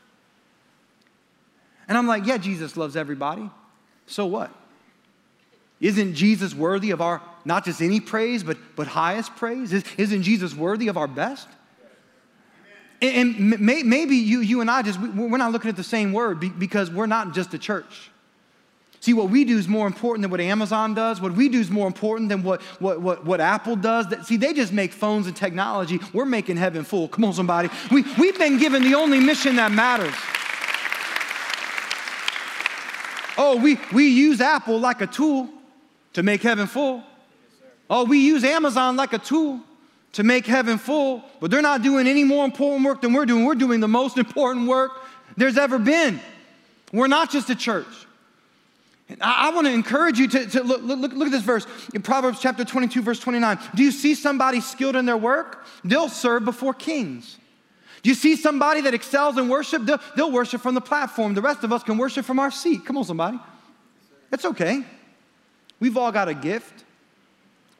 [1.87, 3.49] And I'm like, yeah, Jesus loves everybody.
[4.05, 4.51] So what?
[5.81, 9.73] Isn't Jesus worthy of our, not just any praise, but, but highest praise?
[9.73, 11.47] Isn't Jesus worthy of our best?
[13.01, 16.59] And, and maybe you, you and I just, we're not looking at the same word
[16.59, 18.11] because we're not just a church.
[19.01, 21.19] See, what we do is more important than what Amazon does.
[21.19, 24.05] What we do is more important than what, what, what, what Apple does.
[24.27, 25.99] See, they just make phones and technology.
[26.13, 27.07] We're making heaven full.
[27.07, 27.69] Come on, somebody.
[27.91, 30.13] We, we've been given the only mission that matters.
[33.39, 35.49] Oh, we, we use Apple like a tool
[36.13, 37.01] to make heaven full.
[37.89, 39.61] Oh, we use Amazon like a tool
[40.11, 43.45] to make heaven full, but they're not doing any more important work than we're doing.
[43.45, 44.91] We're doing the most important work
[45.37, 46.21] there's ever been.
[46.93, 47.87] We're not just a church.
[49.19, 52.01] I, I want to encourage you to, to look, look, look at this verse in
[52.01, 53.59] Proverbs chapter 22, verse 29.
[53.75, 55.65] Do you see somebody skilled in their work?
[55.83, 57.37] They'll serve before kings.
[58.03, 59.85] Do you see somebody that excels in worship?
[59.85, 61.33] They'll, they'll worship from the platform.
[61.33, 62.85] The rest of us can worship from our seat.
[62.85, 63.39] Come on, somebody.
[64.31, 64.83] It's okay.
[65.79, 66.85] We've all got a gift.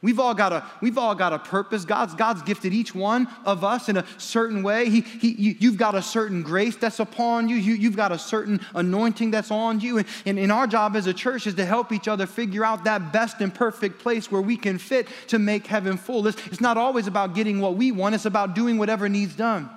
[0.02, 1.84] We've all got a, we've all got a purpose.
[1.84, 4.90] God's, God's gifted each one of us in a certain way.
[4.90, 7.54] He, he, you, have got a certain grace that's upon you.
[7.54, 7.74] you.
[7.74, 9.98] You've got a certain anointing that's on you.
[9.98, 12.82] And, and, and our job as a church is to help each other figure out
[12.82, 16.26] that best and perfect place where we can fit to make heaven full.
[16.26, 19.70] It's, it's not always about getting what we want, it's about doing whatever needs done.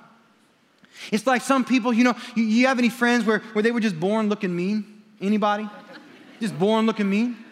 [1.12, 3.80] It's like some people, you know, you, you have any friends where, where they were
[3.80, 5.04] just born looking mean?
[5.22, 5.70] Anybody?
[6.40, 7.45] Just born looking mean?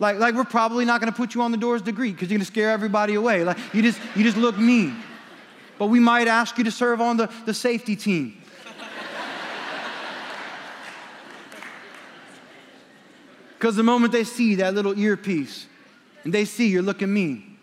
[0.00, 2.30] Like, like we're probably not going to put you on the doors to greet because
[2.30, 3.44] you're going to scare everybody away.
[3.44, 4.96] Like you just, you just look mean.
[5.78, 8.42] But we might ask you to serve on the, the safety team.
[13.58, 15.66] Because the moment they see that little earpiece
[16.24, 17.58] and they see you're looking mean,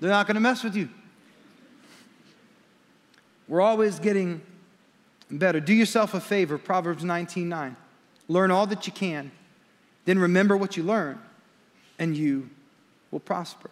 [0.00, 0.88] they're not going to mess with you.
[3.46, 4.40] We're always getting
[5.30, 5.60] better.
[5.60, 7.76] Do yourself a favor, Proverbs 19 9.
[8.28, 9.30] Learn all that you can
[10.04, 11.18] then remember what you learn,
[11.98, 12.50] and you
[13.10, 13.70] will prosper.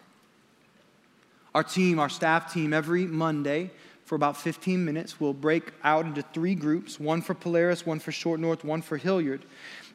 [1.53, 3.71] Our team, our staff team, every Monday
[4.05, 8.11] for about 15 minutes, will break out into three groups one for Polaris, one for
[8.11, 9.43] Short North, one for Hilliard.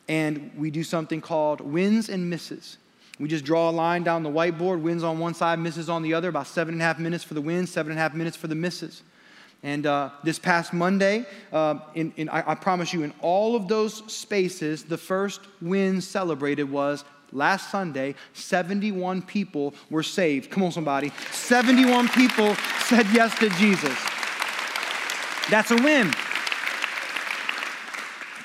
[0.08, 2.76] And we do something called wins and misses.
[3.18, 6.12] We just draw a line down the whiteboard, wins on one side, misses on the
[6.12, 8.36] other, about seven and a half minutes for the wins, seven and a half minutes
[8.36, 9.02] for the misses.
[9.62, 13.68] And uh, this past Monday, uh, in, in, I, I promise you, in all of
[13.68, 20.50] those spaces, the first win celebrated was last Sunday, 71 people were saved.
[20.50, 21.12] Come on, somebody.
[21.32, 23.98] 71 people said yes to Jesus.
[25.50, 26.12] That's a win.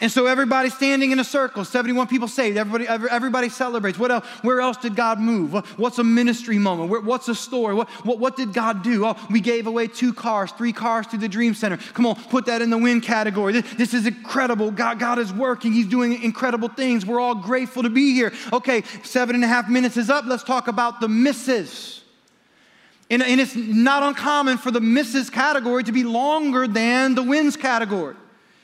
[0.01, 3.99] And so everybody's standing in a circle, 71 people saved, everybody, everybody celebrates.
[3.99, 5.53] What else, where else did God move?
[5.77, 7.05] What's a ministry moment?
[7.05, 7.75] What's a story?
[7.75, 9.05] What, what, what did God do?
[9.05, 11.77] Oh, we gave away two cars, three cars to the Dream Center.
[11.77, 13.53] Come on, put that in the win category.
[13.53, 14.71] This, this is incredible.
[14.71, 17.05] God, God is working, He's doing incredible things.
[17.05, 18.33] We're all grateful to be here.
[18.51, 20.25] Okay, seven and a half minutes is up.
[20.25, 22.01] Let's talk about the misses.
[23.11, 27.55] And, and it's not uncommon for the misses category to be longer than the wins
[27.55, 28.15] category.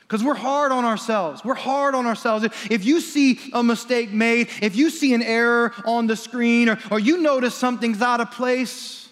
[0.08, 1.43] Because we're hard on ourselves.
[1.43, 2.46] We're hard on ourselves.
[2.70, 6.80] If you see a mistake made, if you see an error on the screen, or,
[6.89, 9.10] or you notice something's out of place,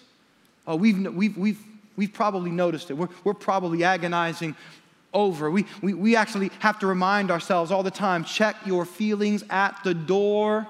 [0.66, 1.60] oh, we've, we've, we've,
[1.96, 2.94] we've probably noticed it.
[2.94, 4.56] We're, we're probably agonizing
[5.12, 5.50] over.
[5.50, 9.78] We, we, we actually have to remind ourselves all the time check your feelings at
[9.84, 10.66] the door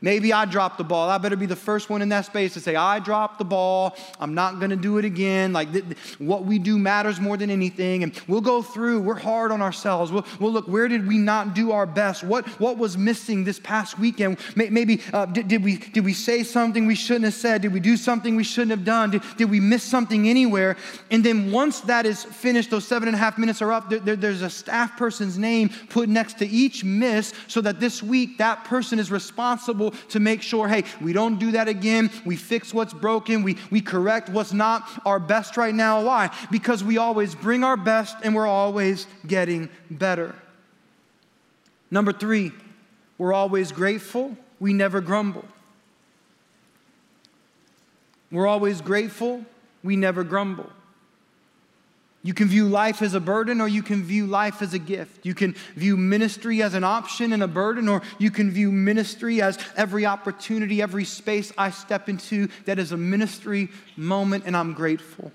[0.00, 1.10] Maybe I dropped the ball.
[1.10, 3.96] I better be the first one in that space to say, I dropped the ball.
[4.20, 5.52] I'm not going to do it again.
[5.52, 8.04] Like, th- th- what we do matters more than anything.
[8.04, 9.00] And we'll go through.
[9.00, 10.12] We're hard on ourselves.
[10.12, 12.22] We'll, we'll look, where did we not do our best?
[12.22, 14.38] What, what was missing this past weekend?
[14.54, 17.62] Maybe, uh, did, did, we, did we say something we shouldn't have said?
[17.62, 19.10] Did we do something we shouldn't have done?
[19.10, 20.76] Did, did we miss something anywhere?
[21.10, 23.98] And then once that is finished, those seven and a half minutes are up, there,
[23.98, 28.38] there, there's a staff person's name put next to each miss so that this week
[28.38, 32.10] that person is responsible to make sure, hey, we don't do that again.
[32.24, 33.42] We fix what's broken.
[33.42, 36.02] We, we correct what's not our best right now.
[36.02, 36.30] Why?
[36.50, 40.34] Because we always bring our best and we're always getting better.
[41.90, 42.52] Number three,
[43.16, 44.36] we're always grateful.
[44.60, 45.44] We never grumble.
[48.30, 49.44] We're always grateful.
[49.82, 50.70] We never grumble.
[52.28, 55.24] You can view life as a burden or you can view life as a gift.
[55.24, 59.40] You can view ministry as an option and a burden, or you can view ministry
[59.40, 64.74] as every opportunity, every space I step into that is a ministry moment, and I'm
[64.74, 65.32] grateful.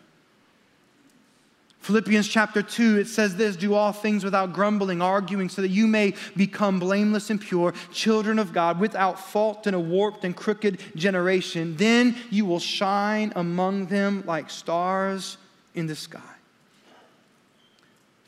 [1.80, 5.88] Philippians chapter 2, it says this Do all things without grumbling, arguing, so that you
[5.88, 10.80] may become blameless and pure, children of God, without fault in a warped and crooked
[10.96, 11.76] generation.
[11.76, 15.38] Then you will shine among them like stars
[15.74, 16.33] in the sky.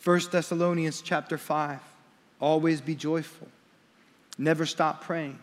[0.05, 1.79] 1 Thessalonians chapter 5
[2.39, 3.47] always be joyful,
[4.37, 5.39] never stop praying.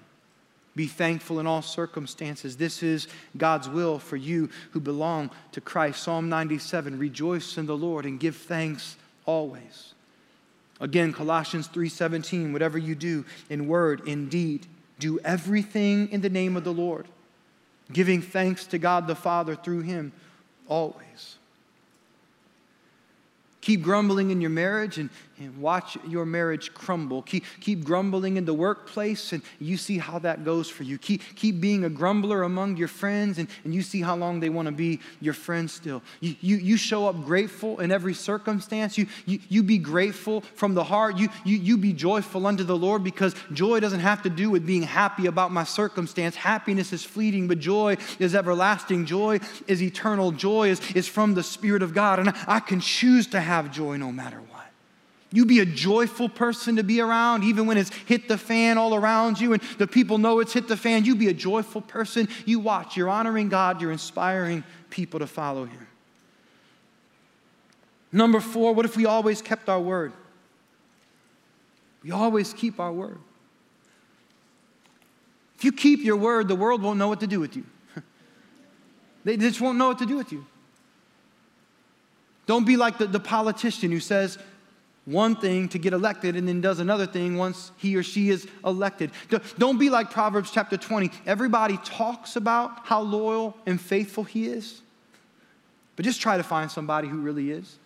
[0.75, 2.57] Be thankful in all circumstances.
[2.57, 6.03] This is God's will for you who belong to Christ.
[6.03, 8.97] Psalm 97 Rejoice in the Lord and give thanks
[9.27, 9.93] always.
[10.81, 14.67] Again, Colossians 3:17, whatever you do in word, in deed,
[14.99, 17.07] do everything in the name of the Lord,
[17.93, 20.13] giving thanks to God the Father through him
[20.69, 21.37] always.
[23.63, 25.09] Keep grumbling in your marriage and,
[25.43, 27.23] and watch your marriage crumble.
[27.23, 30.99] Keep, keep grumbling in the workplace and you see how that goes for you.
[30.99, 34.51] Keep, keep being a grumbler among your friends and, and you see how long they
[34.51, 36.03] want to be your friends still.
[36.21, 38.99] You, you, you show up grateful in every circumstance.
[38.99, 41.17] You, you, you be grateful from the heart.
[41.17, 44.67] You, you, you be joyful unto the Lord because joy doesn't have to do with
[44.67, 46.37] being happy about my circumstance.
[46.37, 49.07] Happiness is fleeting, but joy is everlasting.
[49.07, 50.33] Joy is eternal.
[50.33, 52.19] Joy is, is from the Spirit of God.
[52.19, 54.52] And I, I can choose to have have joy no matter what.
[55.33, 58.95] You be a joyful person to be around, even when it's hit the fan all
[58.95, 61.07] around you and the people know it's hit the fan.
[61.07, 62.29] You be a joyful person.
[62.45, 62.97] You watch.
[62.97, 63.81] You're honoring God.
[63.81, 65.87] You're inspiring people to follow Him.
[68.13, 70.13] Number four, what if we always kept our word?
[72.03, 73.19] We always keep our word.
[75.57, 77.65] If you keep your word, the world won't know what to do with you.
[79.25, 80.45] they just won't know what to do with you.
[82.45, 84.37] Don't be like the, the politician who says
[85.05, 88.47] one thing to get elected and then does another thing once he or she is
[88.65, 89.11] elected.
[89.59, 91.11] Don't be like Proverbs chapter 20.
[91.27, 94.81] Everybody talks about how loyal and faithful he is,
[95.97, 97.79] but just try to find somebody who really is.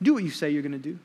[0.00, 0.98] Do what you say you're going to do.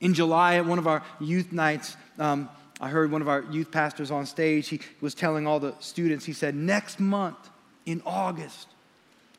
[0.00, 2.48] In July, at one of our youth nights, um,
[2.80, 4.68] I heard one of our youth pastors on stage.
[4.68, 7.50] He was telling all the students, he said, Next month
[7.86, 8.68] in August,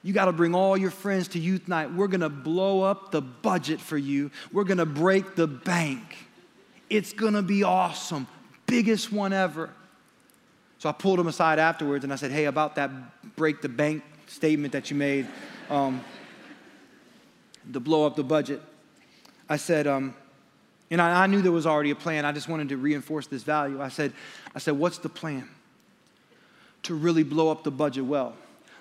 [0.07, 1.91] you got to bring all your friends to youth night.
[1.91, 4.31] We're going to blow up the budget for you.
[4.53, 6.15] We're going to break the bank.
[6.89, 8.25] It's going to be awesome.
[8.67, 9.69] Biggest one ever.
[10.77, 12.89] So I pulled him aside afterwards and I said, Hey, about that
[13.35, 15.27] break the bank statement that you made
[15.69, 15.99] um,
[17.73, 18.61] to blow up the budget.
[19.49, 20.15] I said, um,
[20.89, 22.23] And I, I knew there was already a plan.
[22.23, 23.81] I just wanted to reinforce this value.
[23.81, 24.13] I said,
[24.55, 25.49] I said, what's the plan?
[26.83, 28.37] To really blow up the budget well.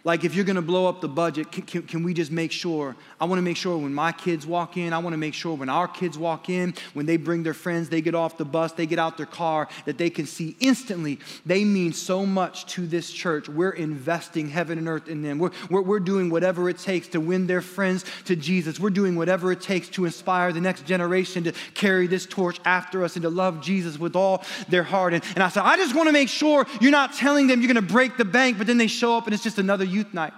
[0.06, 2.94] Like, if you're gonna blow up the budget, can, can, can we just make sure?
[3.20, 5.88] I wanna make sure when my kids walk in, I wanna make sure when our
[5.88, 9.00] kids walk in, when they bring their friends, they get off the bus, they get
[9.00, 13.48] out their car, that they can see instantly they mean so much to this church.
[13.48, 15.40] We're investing heaven and earth in them.
[15.40, 18.78] We're, we're, we're doing whatever it takes to win their friends to Jesus.
[18.78, 23.02] We're doing whatever it takes to inspire the next generation to carry this torch after
[23.02, 25.14] us and to love Jesus with all their heart.
[25.14, 27.82] And, and I said, I just wanna make sure you're not telling them you're gonna
[27.82, 30.32] break the bank, but then they show up and it's just another youth night.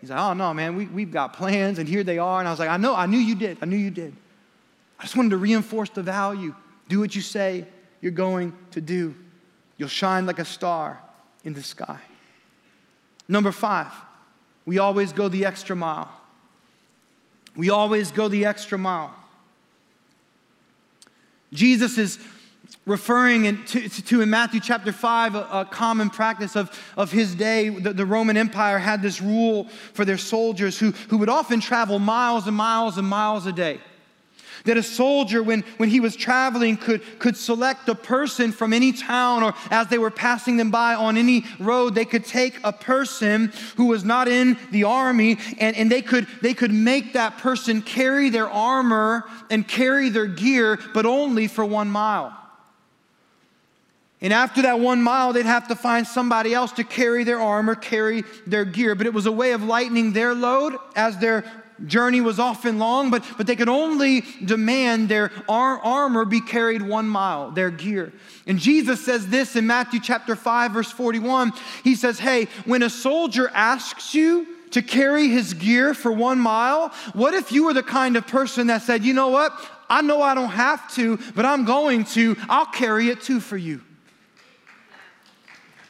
[0.00, 2.38] He's like, oh no, man, we, we've got plans and here they are.
[2.38, 3.58] And I was like, I know, I knew you did.
[3.60, 4.14] I knew you did.
[4.98, 6.54] I just wanted to reinforce the value.
[6.88, 7.66] Do what you say
[8.00, 9.14] you're going to do.
[9.76, 11.00] You'll shine like a star
[11.44, 11.98] in the sky.
[13.28, 13.92] Number five,
[14.64, 16.10] we always go the extra mile.
[17.56, 19.14] We always go the extra mile.
[21.52, 22.18] Jesus is
[22.86, 27.34] referring in to, to, in Matthew chapter 5 a, a, common practice of, of his
[27.34, 27.68] day.
[27.68, 31.98] The, the, Roman Empire had this rule for their soldiers who, who would often travel
[31.98, 33.80] miles and miles and miles a day.
[34.64, 38.92] That a soldier, when, when he was traveling, could, could select a person from any
[38.92, 42.72] town or as they were passing them by on any road, they could take a
[42.72, 47.38] person who was not in the army and, and they, could, they could make that
[47.38, 52.36] person carry their armor and carry their gear, but only for one mile.
[54.22, 57.74] And after that one mile, they'd have to find somebody else to carry their armor,
[57.74, 58.94] carry their gear.
[58.94, 61.44] But it was a way of lightening their load as their
[61.86, 66.82] journey was often long, but, but they could only demand their ar- armor be carried
[66.82, 68.12] one mile, their gear.
[68.46, 71.52] And Jesus says this in Matthew chapter 5, verse 41.
[71.82, 76.90] He says, Hey, when a soldier asks you to carry his gear for one mile,
[77.14, 79.52] what if you were the kind of person that said, You know what?
[79.88, 82.36] I know I don't have to, but I'm going to.
[82.48, 83.80] I'll carry it too for you.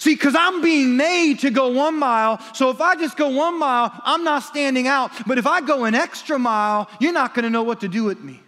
[0.01, 3.59] See, because I'm being made to go one mile, so if I just go one
[3.59, 5.13] mile, I'm not standing out.
[5.27, 8.05] But if I go an extra mile, you're not going to know what to do
[8.05, 8.41] with me.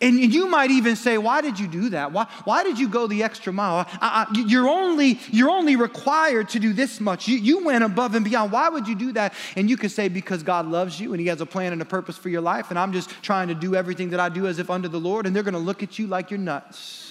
[0.00, 2.12] And you might even say, why did you do that?
[2.12, 3.84] Why, why did you go the extra mile?
[4.00, 7.28] I, I, you're, only, you're only required to do this much.
[7.28, 8.50] You, you went above and beyond.
[8.50, 9.34] Why would you do that?
[9.54, 11.84] And you can say, because God loves you and He has a plan and a
[11.84, 14.58] purpose for your life, and I'm just trying to do everything that I do as
[14.58, 17.07] if under the Lord, and they're going to look at you like you're nuts.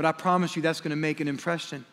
[0.00, 1.84] But I promise you that's going to make an impression.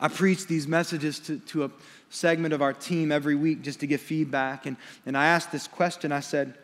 [0.00, 1.70] I preach these messages to, to a
[2.08, 4.64] segment of our team every week just to get feedback.
[4.64, 6.54] And, and I asked this question I said,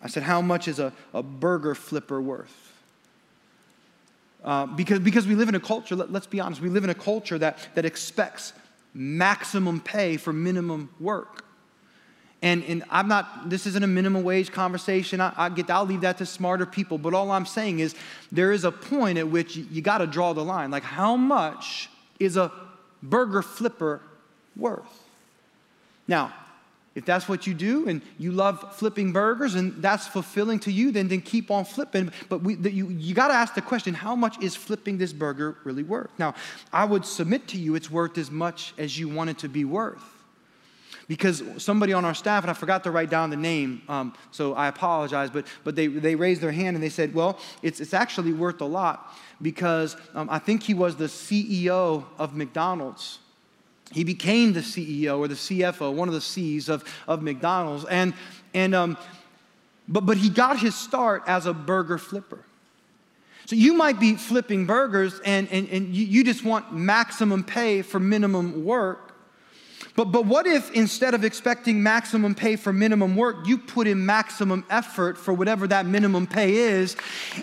[0.00, 2.72] I said, How much is a, a burger flipper worth?
[4.44, 6.90] Uh, because, because we live in a culture, let, let's be honest, we live in
[6.90, 8.52] a culture that, that expects
[8.94, 11.43] maximum pay for minimum work.
[12.44, 15.18] And, and I'm not, this isn't a minimum wage conversation.
[15.18, 16.98] I, I get, I'll leave that to smarter people.
[16.98, 17.94] But all I'm saying is
[18.30, 20.70] there is a point at which you, you got to draw the line.
[20.70, 21.88] Like, how much
[22.20, 22.52] is a
[23.02, 24.02] burger flipper
[24.56, 25.08] worth?
[26.06, 26.34] Now,
[26.94, 30.92] if that's what you do and you love flipping burgers and that's fulfilling to you,
[30.92, 32.12] then, then keep on flipping.
[32.28, 35.14] But we, the, you, you got to ask the question how much is flipping this
[35.14, 36.10] burger really worth?
[36.18, 36.34] Now,
[36.74, 39.64] I would submit to you it's worth as much as you want it to be
[39.64, 40.13] worth
[41.08, 44.54] because somebody on our staff, and I forgot to write down the name, um, so
[44.54, 47.94] I apologize, but, but they, they raised their hand and they said, well, it's, it's
[47.94, 53.18] actually worth a lot because um, I think he was the CEO of McDonald's.
[53.92, 57.84] He became the CEO or the CFO, one of the C's of, of McDonald's.
[57.84, 58.14] And,
[58.54, 58.96] and, um,
[59.86, 62.44] but, but he got his start as a burger flipper.
[63.46, 67.82] So you might be flipping burgers and, and, and you, you just want maximum pay
[67.82, 69.03] for minimum work.
[69.96, 74.04] But, but what if instead of expecting maximum pay for minimum work, you put in
[74.04, 76.96] maximum effort for whatever that minimum pay is,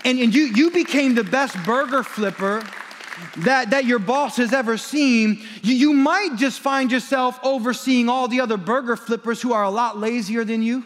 [0.04, 2.62] and, and you, you became the best burger flipper
[3.38, 8.28] that, that your boss has ever seen, you, you might just find yourself overseeing all
[8.28, 10.84] the other burger flippers who are a lot lazier than you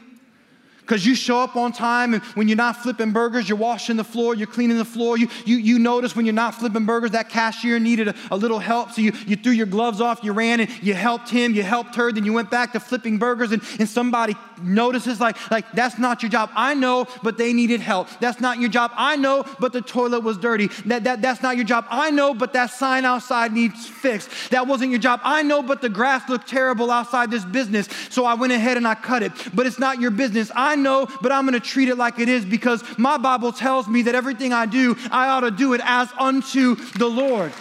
[0.86, 4.04] because you show up on time and when you're not flipping burgers, you're washing the
[4.04, 5.18] floor, you're cleaning the floor.
[5.18, 8.60] You, you, you notice when you're not flipping burgers, that cashier needed a, a little
[8.60, 8.92] help.
[8.92, 11.96] So you, you threw your gloves off, you ran and you helped him, you helped
[11.96, 15.98] her, then you went back to flipping burgers and, and somebody notices like, like, that's
[15.98, 16.50] not your job.
[16.54, 18.08] I know, but they needed help.
[18.20, 18.92] That's not your job.
[18.94, 20.68] I know, but the toilet was dirty.
[20.86, 21.84] That, that, that's not your job.
[21.90, 24.30] I know, but that sign outside needs fixed.
[24.50, 25.20] That wasn't your job.
[25.24, 27.88] I know, but the grass looked terrible outside this business.
[28.08, 29.32] So I went ahead and I cut it.
[29.52, 30.52] But it's not your business.
[30.54, 33.88] I know, but I'm going to treat it like it is because my Bible tells
[33.88, 37.52] me that everything I do, I ought to do it as unto the Lord.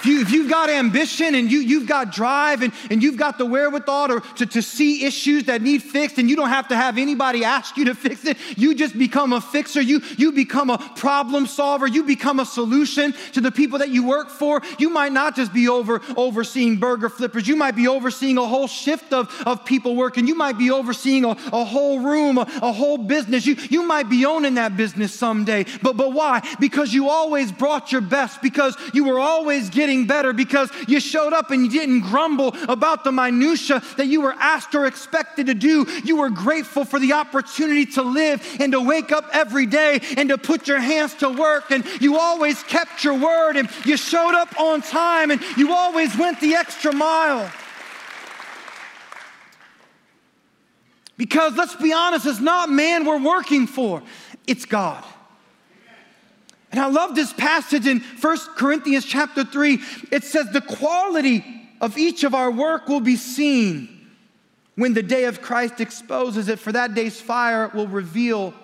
[0.00, 3.36] If, you, if you've got ambition and you, you've got drive and, and you've got
[3.36, 6.76] the wherewithal to, to, to see issues that need fixed and you don't have to
[6.76, 9.78] have anybody ask you to fix it, you just become a fixer.
[9.78, 11.86] You, you become a problem solver.
[11.86, 14.62] You become a solution to the people that you work for.
[14.78, 17.46] You might not just be over, overseeing burger flippers.
[17.46, 20.26] You might be overseeing a whole shift of, of people working.
[20.26, 23.44] You might be overseeing a, a whole room, a, a whole business.
[23.44, 25.66] You, you might be owning that business someday.
[25.82, 26.40] But, but why?
[26.58, 31.32] Because you always brought your best, because you were always getting better because you showed
[31.32, 35.54] up and you didn't grumble about the minutia that you were asked or expected to
[35.54, 35.86] do.
[36.04, 40.28] You were grateful for the opportunity to live and to wake up every day and
[40.28, 44.34] to put your hands to work and you always kept your word and you showed
[44.34, 47.50] up on time and you always went the extra mile.
[51.16, 54.02] Because let's be honest, it's not man we're working for,
[54.46, 55.04] it's God.
[56.70, 59.80] And I love this passage in 1 Corinthians chapter 3.
[60.12, 61.44] It says, The quality
[61.80, 64.08] of each of our work will be seen
[64.76, 68.54] when the day of Christ exposes it, for that day's fire will reveal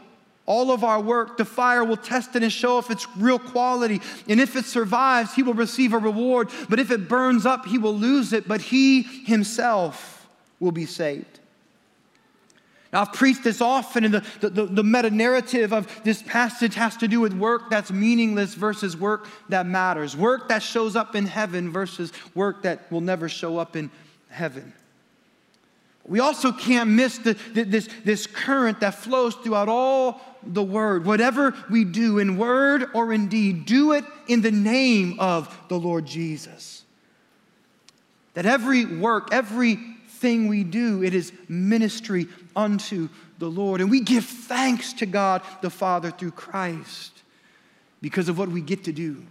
[0.46, 1.36] all of our work.
[1.36, 4.00] The fire will test it and show if it's real quality.
[4.28, 6.48] And if it survives, he will receive a reward.
[6.68, 10.28] But if it burns up, he will lose it, but he himself
[10.61, 11.40] will be saved.
[12.97, 17.09] I've preached this often, and the, the, the meta narrative of this passage has to
[17.09, 21.70] do with work that's meaningless versus work that matters, work that shows up in heaven
[21.70, 23.90] versus work that will never show up in
[24.28, 24.72] heaven.
[26.07, 31.05] We also can't miss the, the, this, this current that flows throughout all the word.
[31.05, 35.78] Whatever we do in word or in deed, do it in the name of the
[35.78, 36.84] Lord Jesus.
[38.34, 39.32] That every work,
[40.16, 43.08] everything we do, it is ministry unto
[43.38, 43.82] the Lord.
[43.82, 47.12] And we give thanks to God the Father through Christ
[48.00, 49.22] because of what we get to do,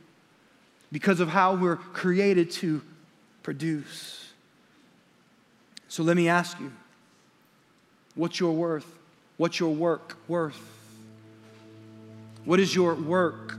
[0.91, 2.83] because of how we're created to
[3.41, 4.31] produce.
[5.87, 6.71] So let me ask you
[8.13, 8.85] what's your worth?
[9.37, 10.61] What's your work worth?
[12.45, 13.57] What is your work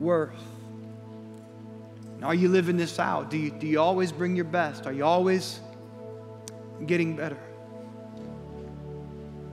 [0.00, 0.30] worth?
[2.22, 3.30] Are you living this out?
[3.30, 4.86] Do you, do you always bring your best?
[4.86, 5.60] Are you always
[6.84, 7.38] getting better?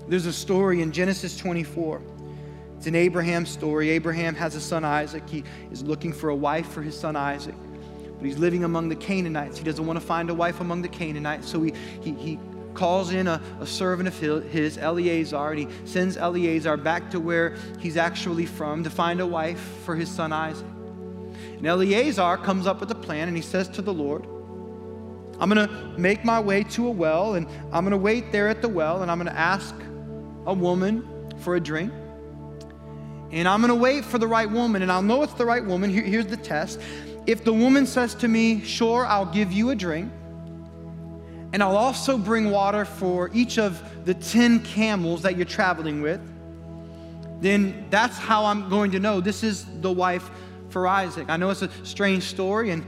[0.08, 2.02] There's a story in Genesis 24.
[2.78, 3.90] It's an Abraham story.
[3.92, 5.28] Abraham has a son, Isaac.
[5.30, 7.56] He is looking for a wife for his son, Isaac.
[8.18, 9.58] But he's living among the Canaanites.
[9.58, 11.50] He doesn't want to find a wife among the Canaanites.
[11.50, 12.40] So he, he, he
[12.74, 17.56] calls in a, a servant of his, Eleazar, and he sends Eleazar back to where
[17.80, 20.68] he's actually from to find a wife for his son, Isaac.
[21.58, 24.28] And Eleazar comes up with a plan and he says to the Lord,
[25.40, 28.48] I'm going to make my way to a well, and I'm going to wait there
[28.48, 29.76] at the well, and I'm going to ask
[30.46, 31.92] a woman for a drink.
[33.32, 35.66] And I'm going to wait for the right woman, and I'll know it's the right
[35.66, 35.90] woman.
[35.90, 36.80] Here, here's the test.
[37.26, 40.12] If the woman says to me, Sure, I'll give you a drink,
[41.52, 46.22] and I'll also bring water for each of the 10 camels that you're traveling with,
[47.42, 50.30] then that's how I'm going to know this is the wife
[50.70, 51.30] for Isaac.
[51.30, 52.86] I know it's a strange story, and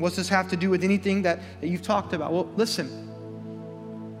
[0.00, 2.32] what's this have to do with anything that, that you've talked about?
[2.32, 3.06] Well, listen.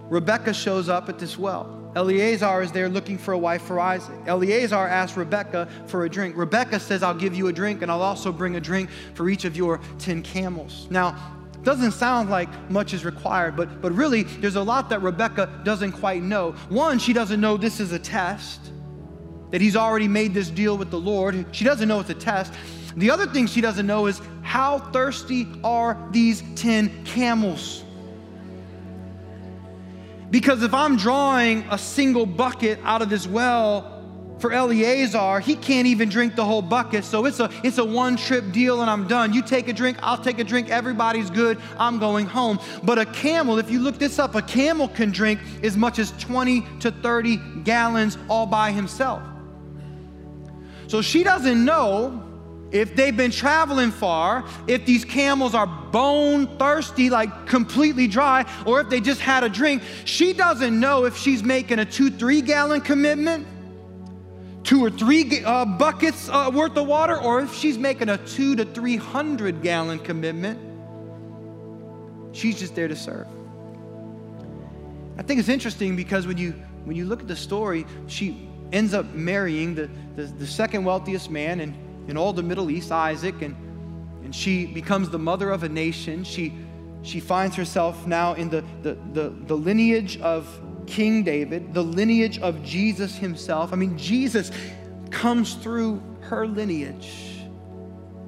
[0.08, 1.92] Rebecca shows up at this well.
[1.94, 4.16] Eleazar is there looking for a wife for Isaac.
[4.26, 6.36] Eleazar asks Rebecca for a drink.
[6.36, 9.44] Rebecca says, I'll give you a drink, and I'll also bring a drink for each
[9.44, 10.86] of your 10 camels.
[10.90, 11.16] Now,
[11.62, 15.92] doesn't sound like much is required, but, but really, there's a lot that Rebecca doesn't
[15.92, 16.52] quite know.
[16.68, 18.72] One, she doesn't know this is a test,
[19.50, 21.46] that he's already made this deal with the Lord.
[21.52, 22.52] She doesn't know it's a test.
[22.98, 27.84] The other thing she doesn't know is how thirsty are these 10 camels?
[30.30, 33.94] Because if I'm drawing a single bucket out of this well
[34.40, 37.04] for Eleazar, he can't even drink the whole bucket.
[37.04, 39.32] So it's a, it's a one trip deal and I'm done.
[39.32, 42.58] You take a drink, I'll take a drink, everybody's good, I'm going home.
[42.82, 46.10] But a camel, if you look this up, a camel can drink as much as
[46.18, 49.22] 20 to 30 gallons all by himself.
[50.88, 52.24] So she doesn't know
[52.70, 58.80] if they've been traveling far, if these camels are bone thirsty, like completely dry, or
[58.80, 62.42] if they just had a drink, she doesn't know if she's making a two, three
[62.42, 63.46] gallon commitment,
[64.64, 68.54] two or three uh, buckets uh, worth of water, or if she's making a two
[68.56, 70.58] to 300 gallon commitment.
[72.36, 73.26] She's just there to serve.
[75.16, 76.52] I think it's interesting because when you
[76.84, 81.30] when you look at the story, she ends up marrying the, the, the second wealthiest
[81.30, 81.74] man, and
[82.08, 83.54] in all the Middle East, Isaac, and,
[84.24, 86.24] and she becomes the mother of a nation.
[86.24, 86.54] She,
[87.02, 90.48] she finds herself now in the, the, the, the lineage of
[90.86, 93.72] King David, the lineage of Jesus himself.
[93.72, 94.50] I mean, Jesus
[95.10, 97.44] comes through her lineage.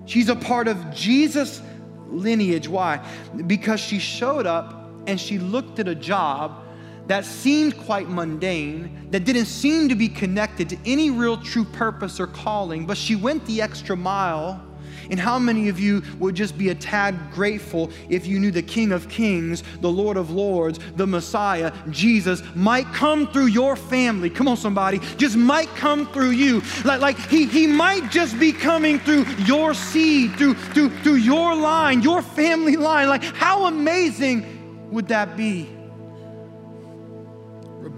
[0.04, 1.62] She's a part of Jesus'
[2.08, 2.68] lineage.
[2.68, 3.04] Why?
[3.46, 4.74] Because she showed up
[5.06, 6.64] and she looked at a job
[7.07, 12.20] that seemed quite mundane, that didn't seem to be connected to any real true purpose
[12.20, 14.64] or calling, but she went the extra mile
[15.11, 18.62] and how many of you would just be a tad grateful if you knew the
[18.62, 24.30] King of Kings, the Lord of Lords, the Messiah, Jesus, might come through your family?
[24.30, 25.01] Come on, somebody.
[25.16, 26.62] Just might come through you.
[26.84, 31.55] Like, like he, he might just be coming through your seed, through, through, through your
[31.57, 33.09] line, your family line.
[33.09, 35.68] Like, how amazing would that be?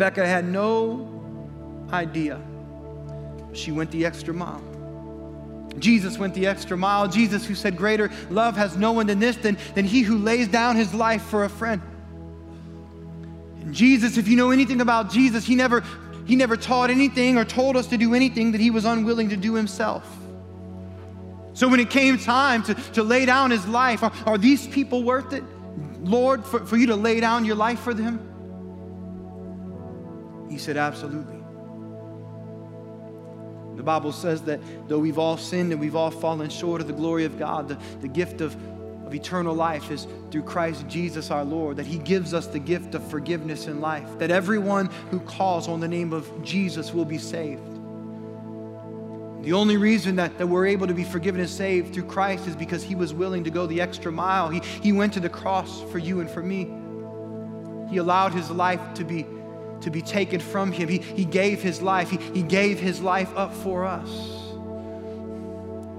[0.03, 1.23] Rebecca had no
[1.93, 2.41] idea.
[3.53, 4.61] She went the extra mile.
[5.79, 7.07] Jesus went the extra mile.
[7.07, 10.49] Jesus, who said, Greater love has no one than this, than, than he who lays
[10.49, 11.81] down his life for a friend.
[13.61, 15.85] And Jesus, if you know anything about Jesus, he never,
[16.27, 19.37] he never taught anything or told us to do anything that he was unwilling to
[19.37, 20.05] do himself.
[21.53, 25.05] So when it came time to, to lay down his life, are, are these people
[25.05, 25.45] worth it,
[26.01, 28.31] Lord, for, for you to lay down your life for them?
[30.53, 31.39] He said, Absolutely.
[33.75, 36.93] The Bible says that though we've all sinned and we've all fallen short of the
[36.93, 38.55] glory of God, the, the gift of,
[39.07, 42.95] of eternal life is through Christ Jesus our Lord, that He gives us the gift
[42.95, 47.17] of forgiveness in life, that everyone who calls on the name of Jesus will be
[47.17, 47.67] saved.
[49.43, 52.57] The only reason that, that we're able to be forgiven and saved through Christ is
[52.57, 54.51] because He was willing to go the extra mile.
[54.51, 56.71] He, he went to the cross for you and for me.
[57.91, 59.25] He allowed His life to be
[59.83, 60.89] to be taken from him.
[60.89, 64.09] He, he gave his life, he, he gave his life up for us.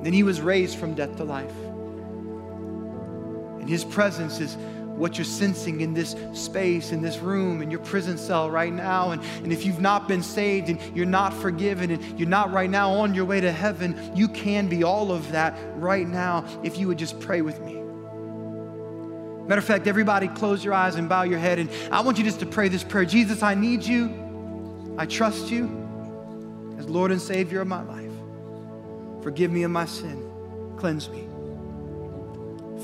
[0.03, 1.55] Then he was raised from death to life.
[3.59, 4.57] And his presence is
[4.97, 9.11] what you're sensing in this space, in this room, in your prison cell right now.
[9.11, 12.69] And, and if you've not been saved and you're not forgiven and you're not right
[12.69, 16.77] now on your way to heaven, you can be all of that right now if
[16.77, 17.82] you would just pray with me.
[19.47, 21.59] Matter of fact, everybody close your eyes and bow your head.
[21.59, 24.95] And I want you just to pray this prayer Jesus, I need you.
[24.97, 25.65] I trust you
[26.77, 28.11] as Lord and Savior of my life.
[29.21, 30.29] Forgive me of my sin.
[30.77, 31.27] Cleanse me.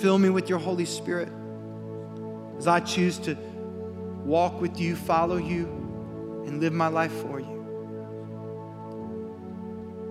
[0.01, 1.30] Fill me with your Holy Spirit
[2.57, 3.36] as I choose to
[4.26, 5.66] walk with you, follow you,
[6.45, 7.55] and live my life for you.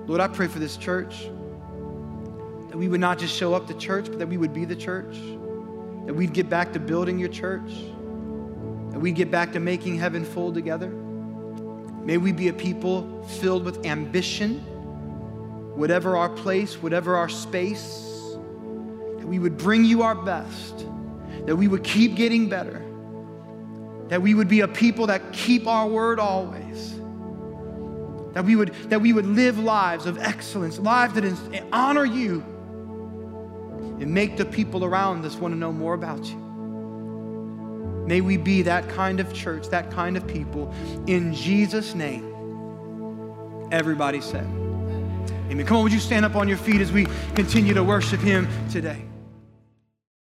[0.07, 1.25] Lord, I pray for this church
[2.69, 4.77] that we would not just show up to church, but that we would be the
[4.77, 5.17] church
[6.09, 7.69] that we'd get back to building your church,
[8.93, 10.89] that we'd get back to making heaven full together.
[10.89, 14.61] May we be a people filled with ambition,
[15.77, 18.07] whatever our place, whatever our space,
[19.19, 20.87] that we would bring you our best,
[21.45, 22.83] that we would keep getting better,
[24.09, 26.95] that we would be a people that keep our word always.
[28.33, 32.43] That we, would, that we would live lives of excellence, lives that honor you
[34.01, 36.37] and make the people around us want to know more about you.
[38.07, 40.73] May we be that kind of church, that kind of people.
[41.07, 42.25] In Jesus' name,
[43.71, 44.47] everybody said.
[45.51, 45.67] Amen.
[45.67, 48.49] Come on, would you stand up on your feet as we continue to worship Him
[48.71, 49.08] today?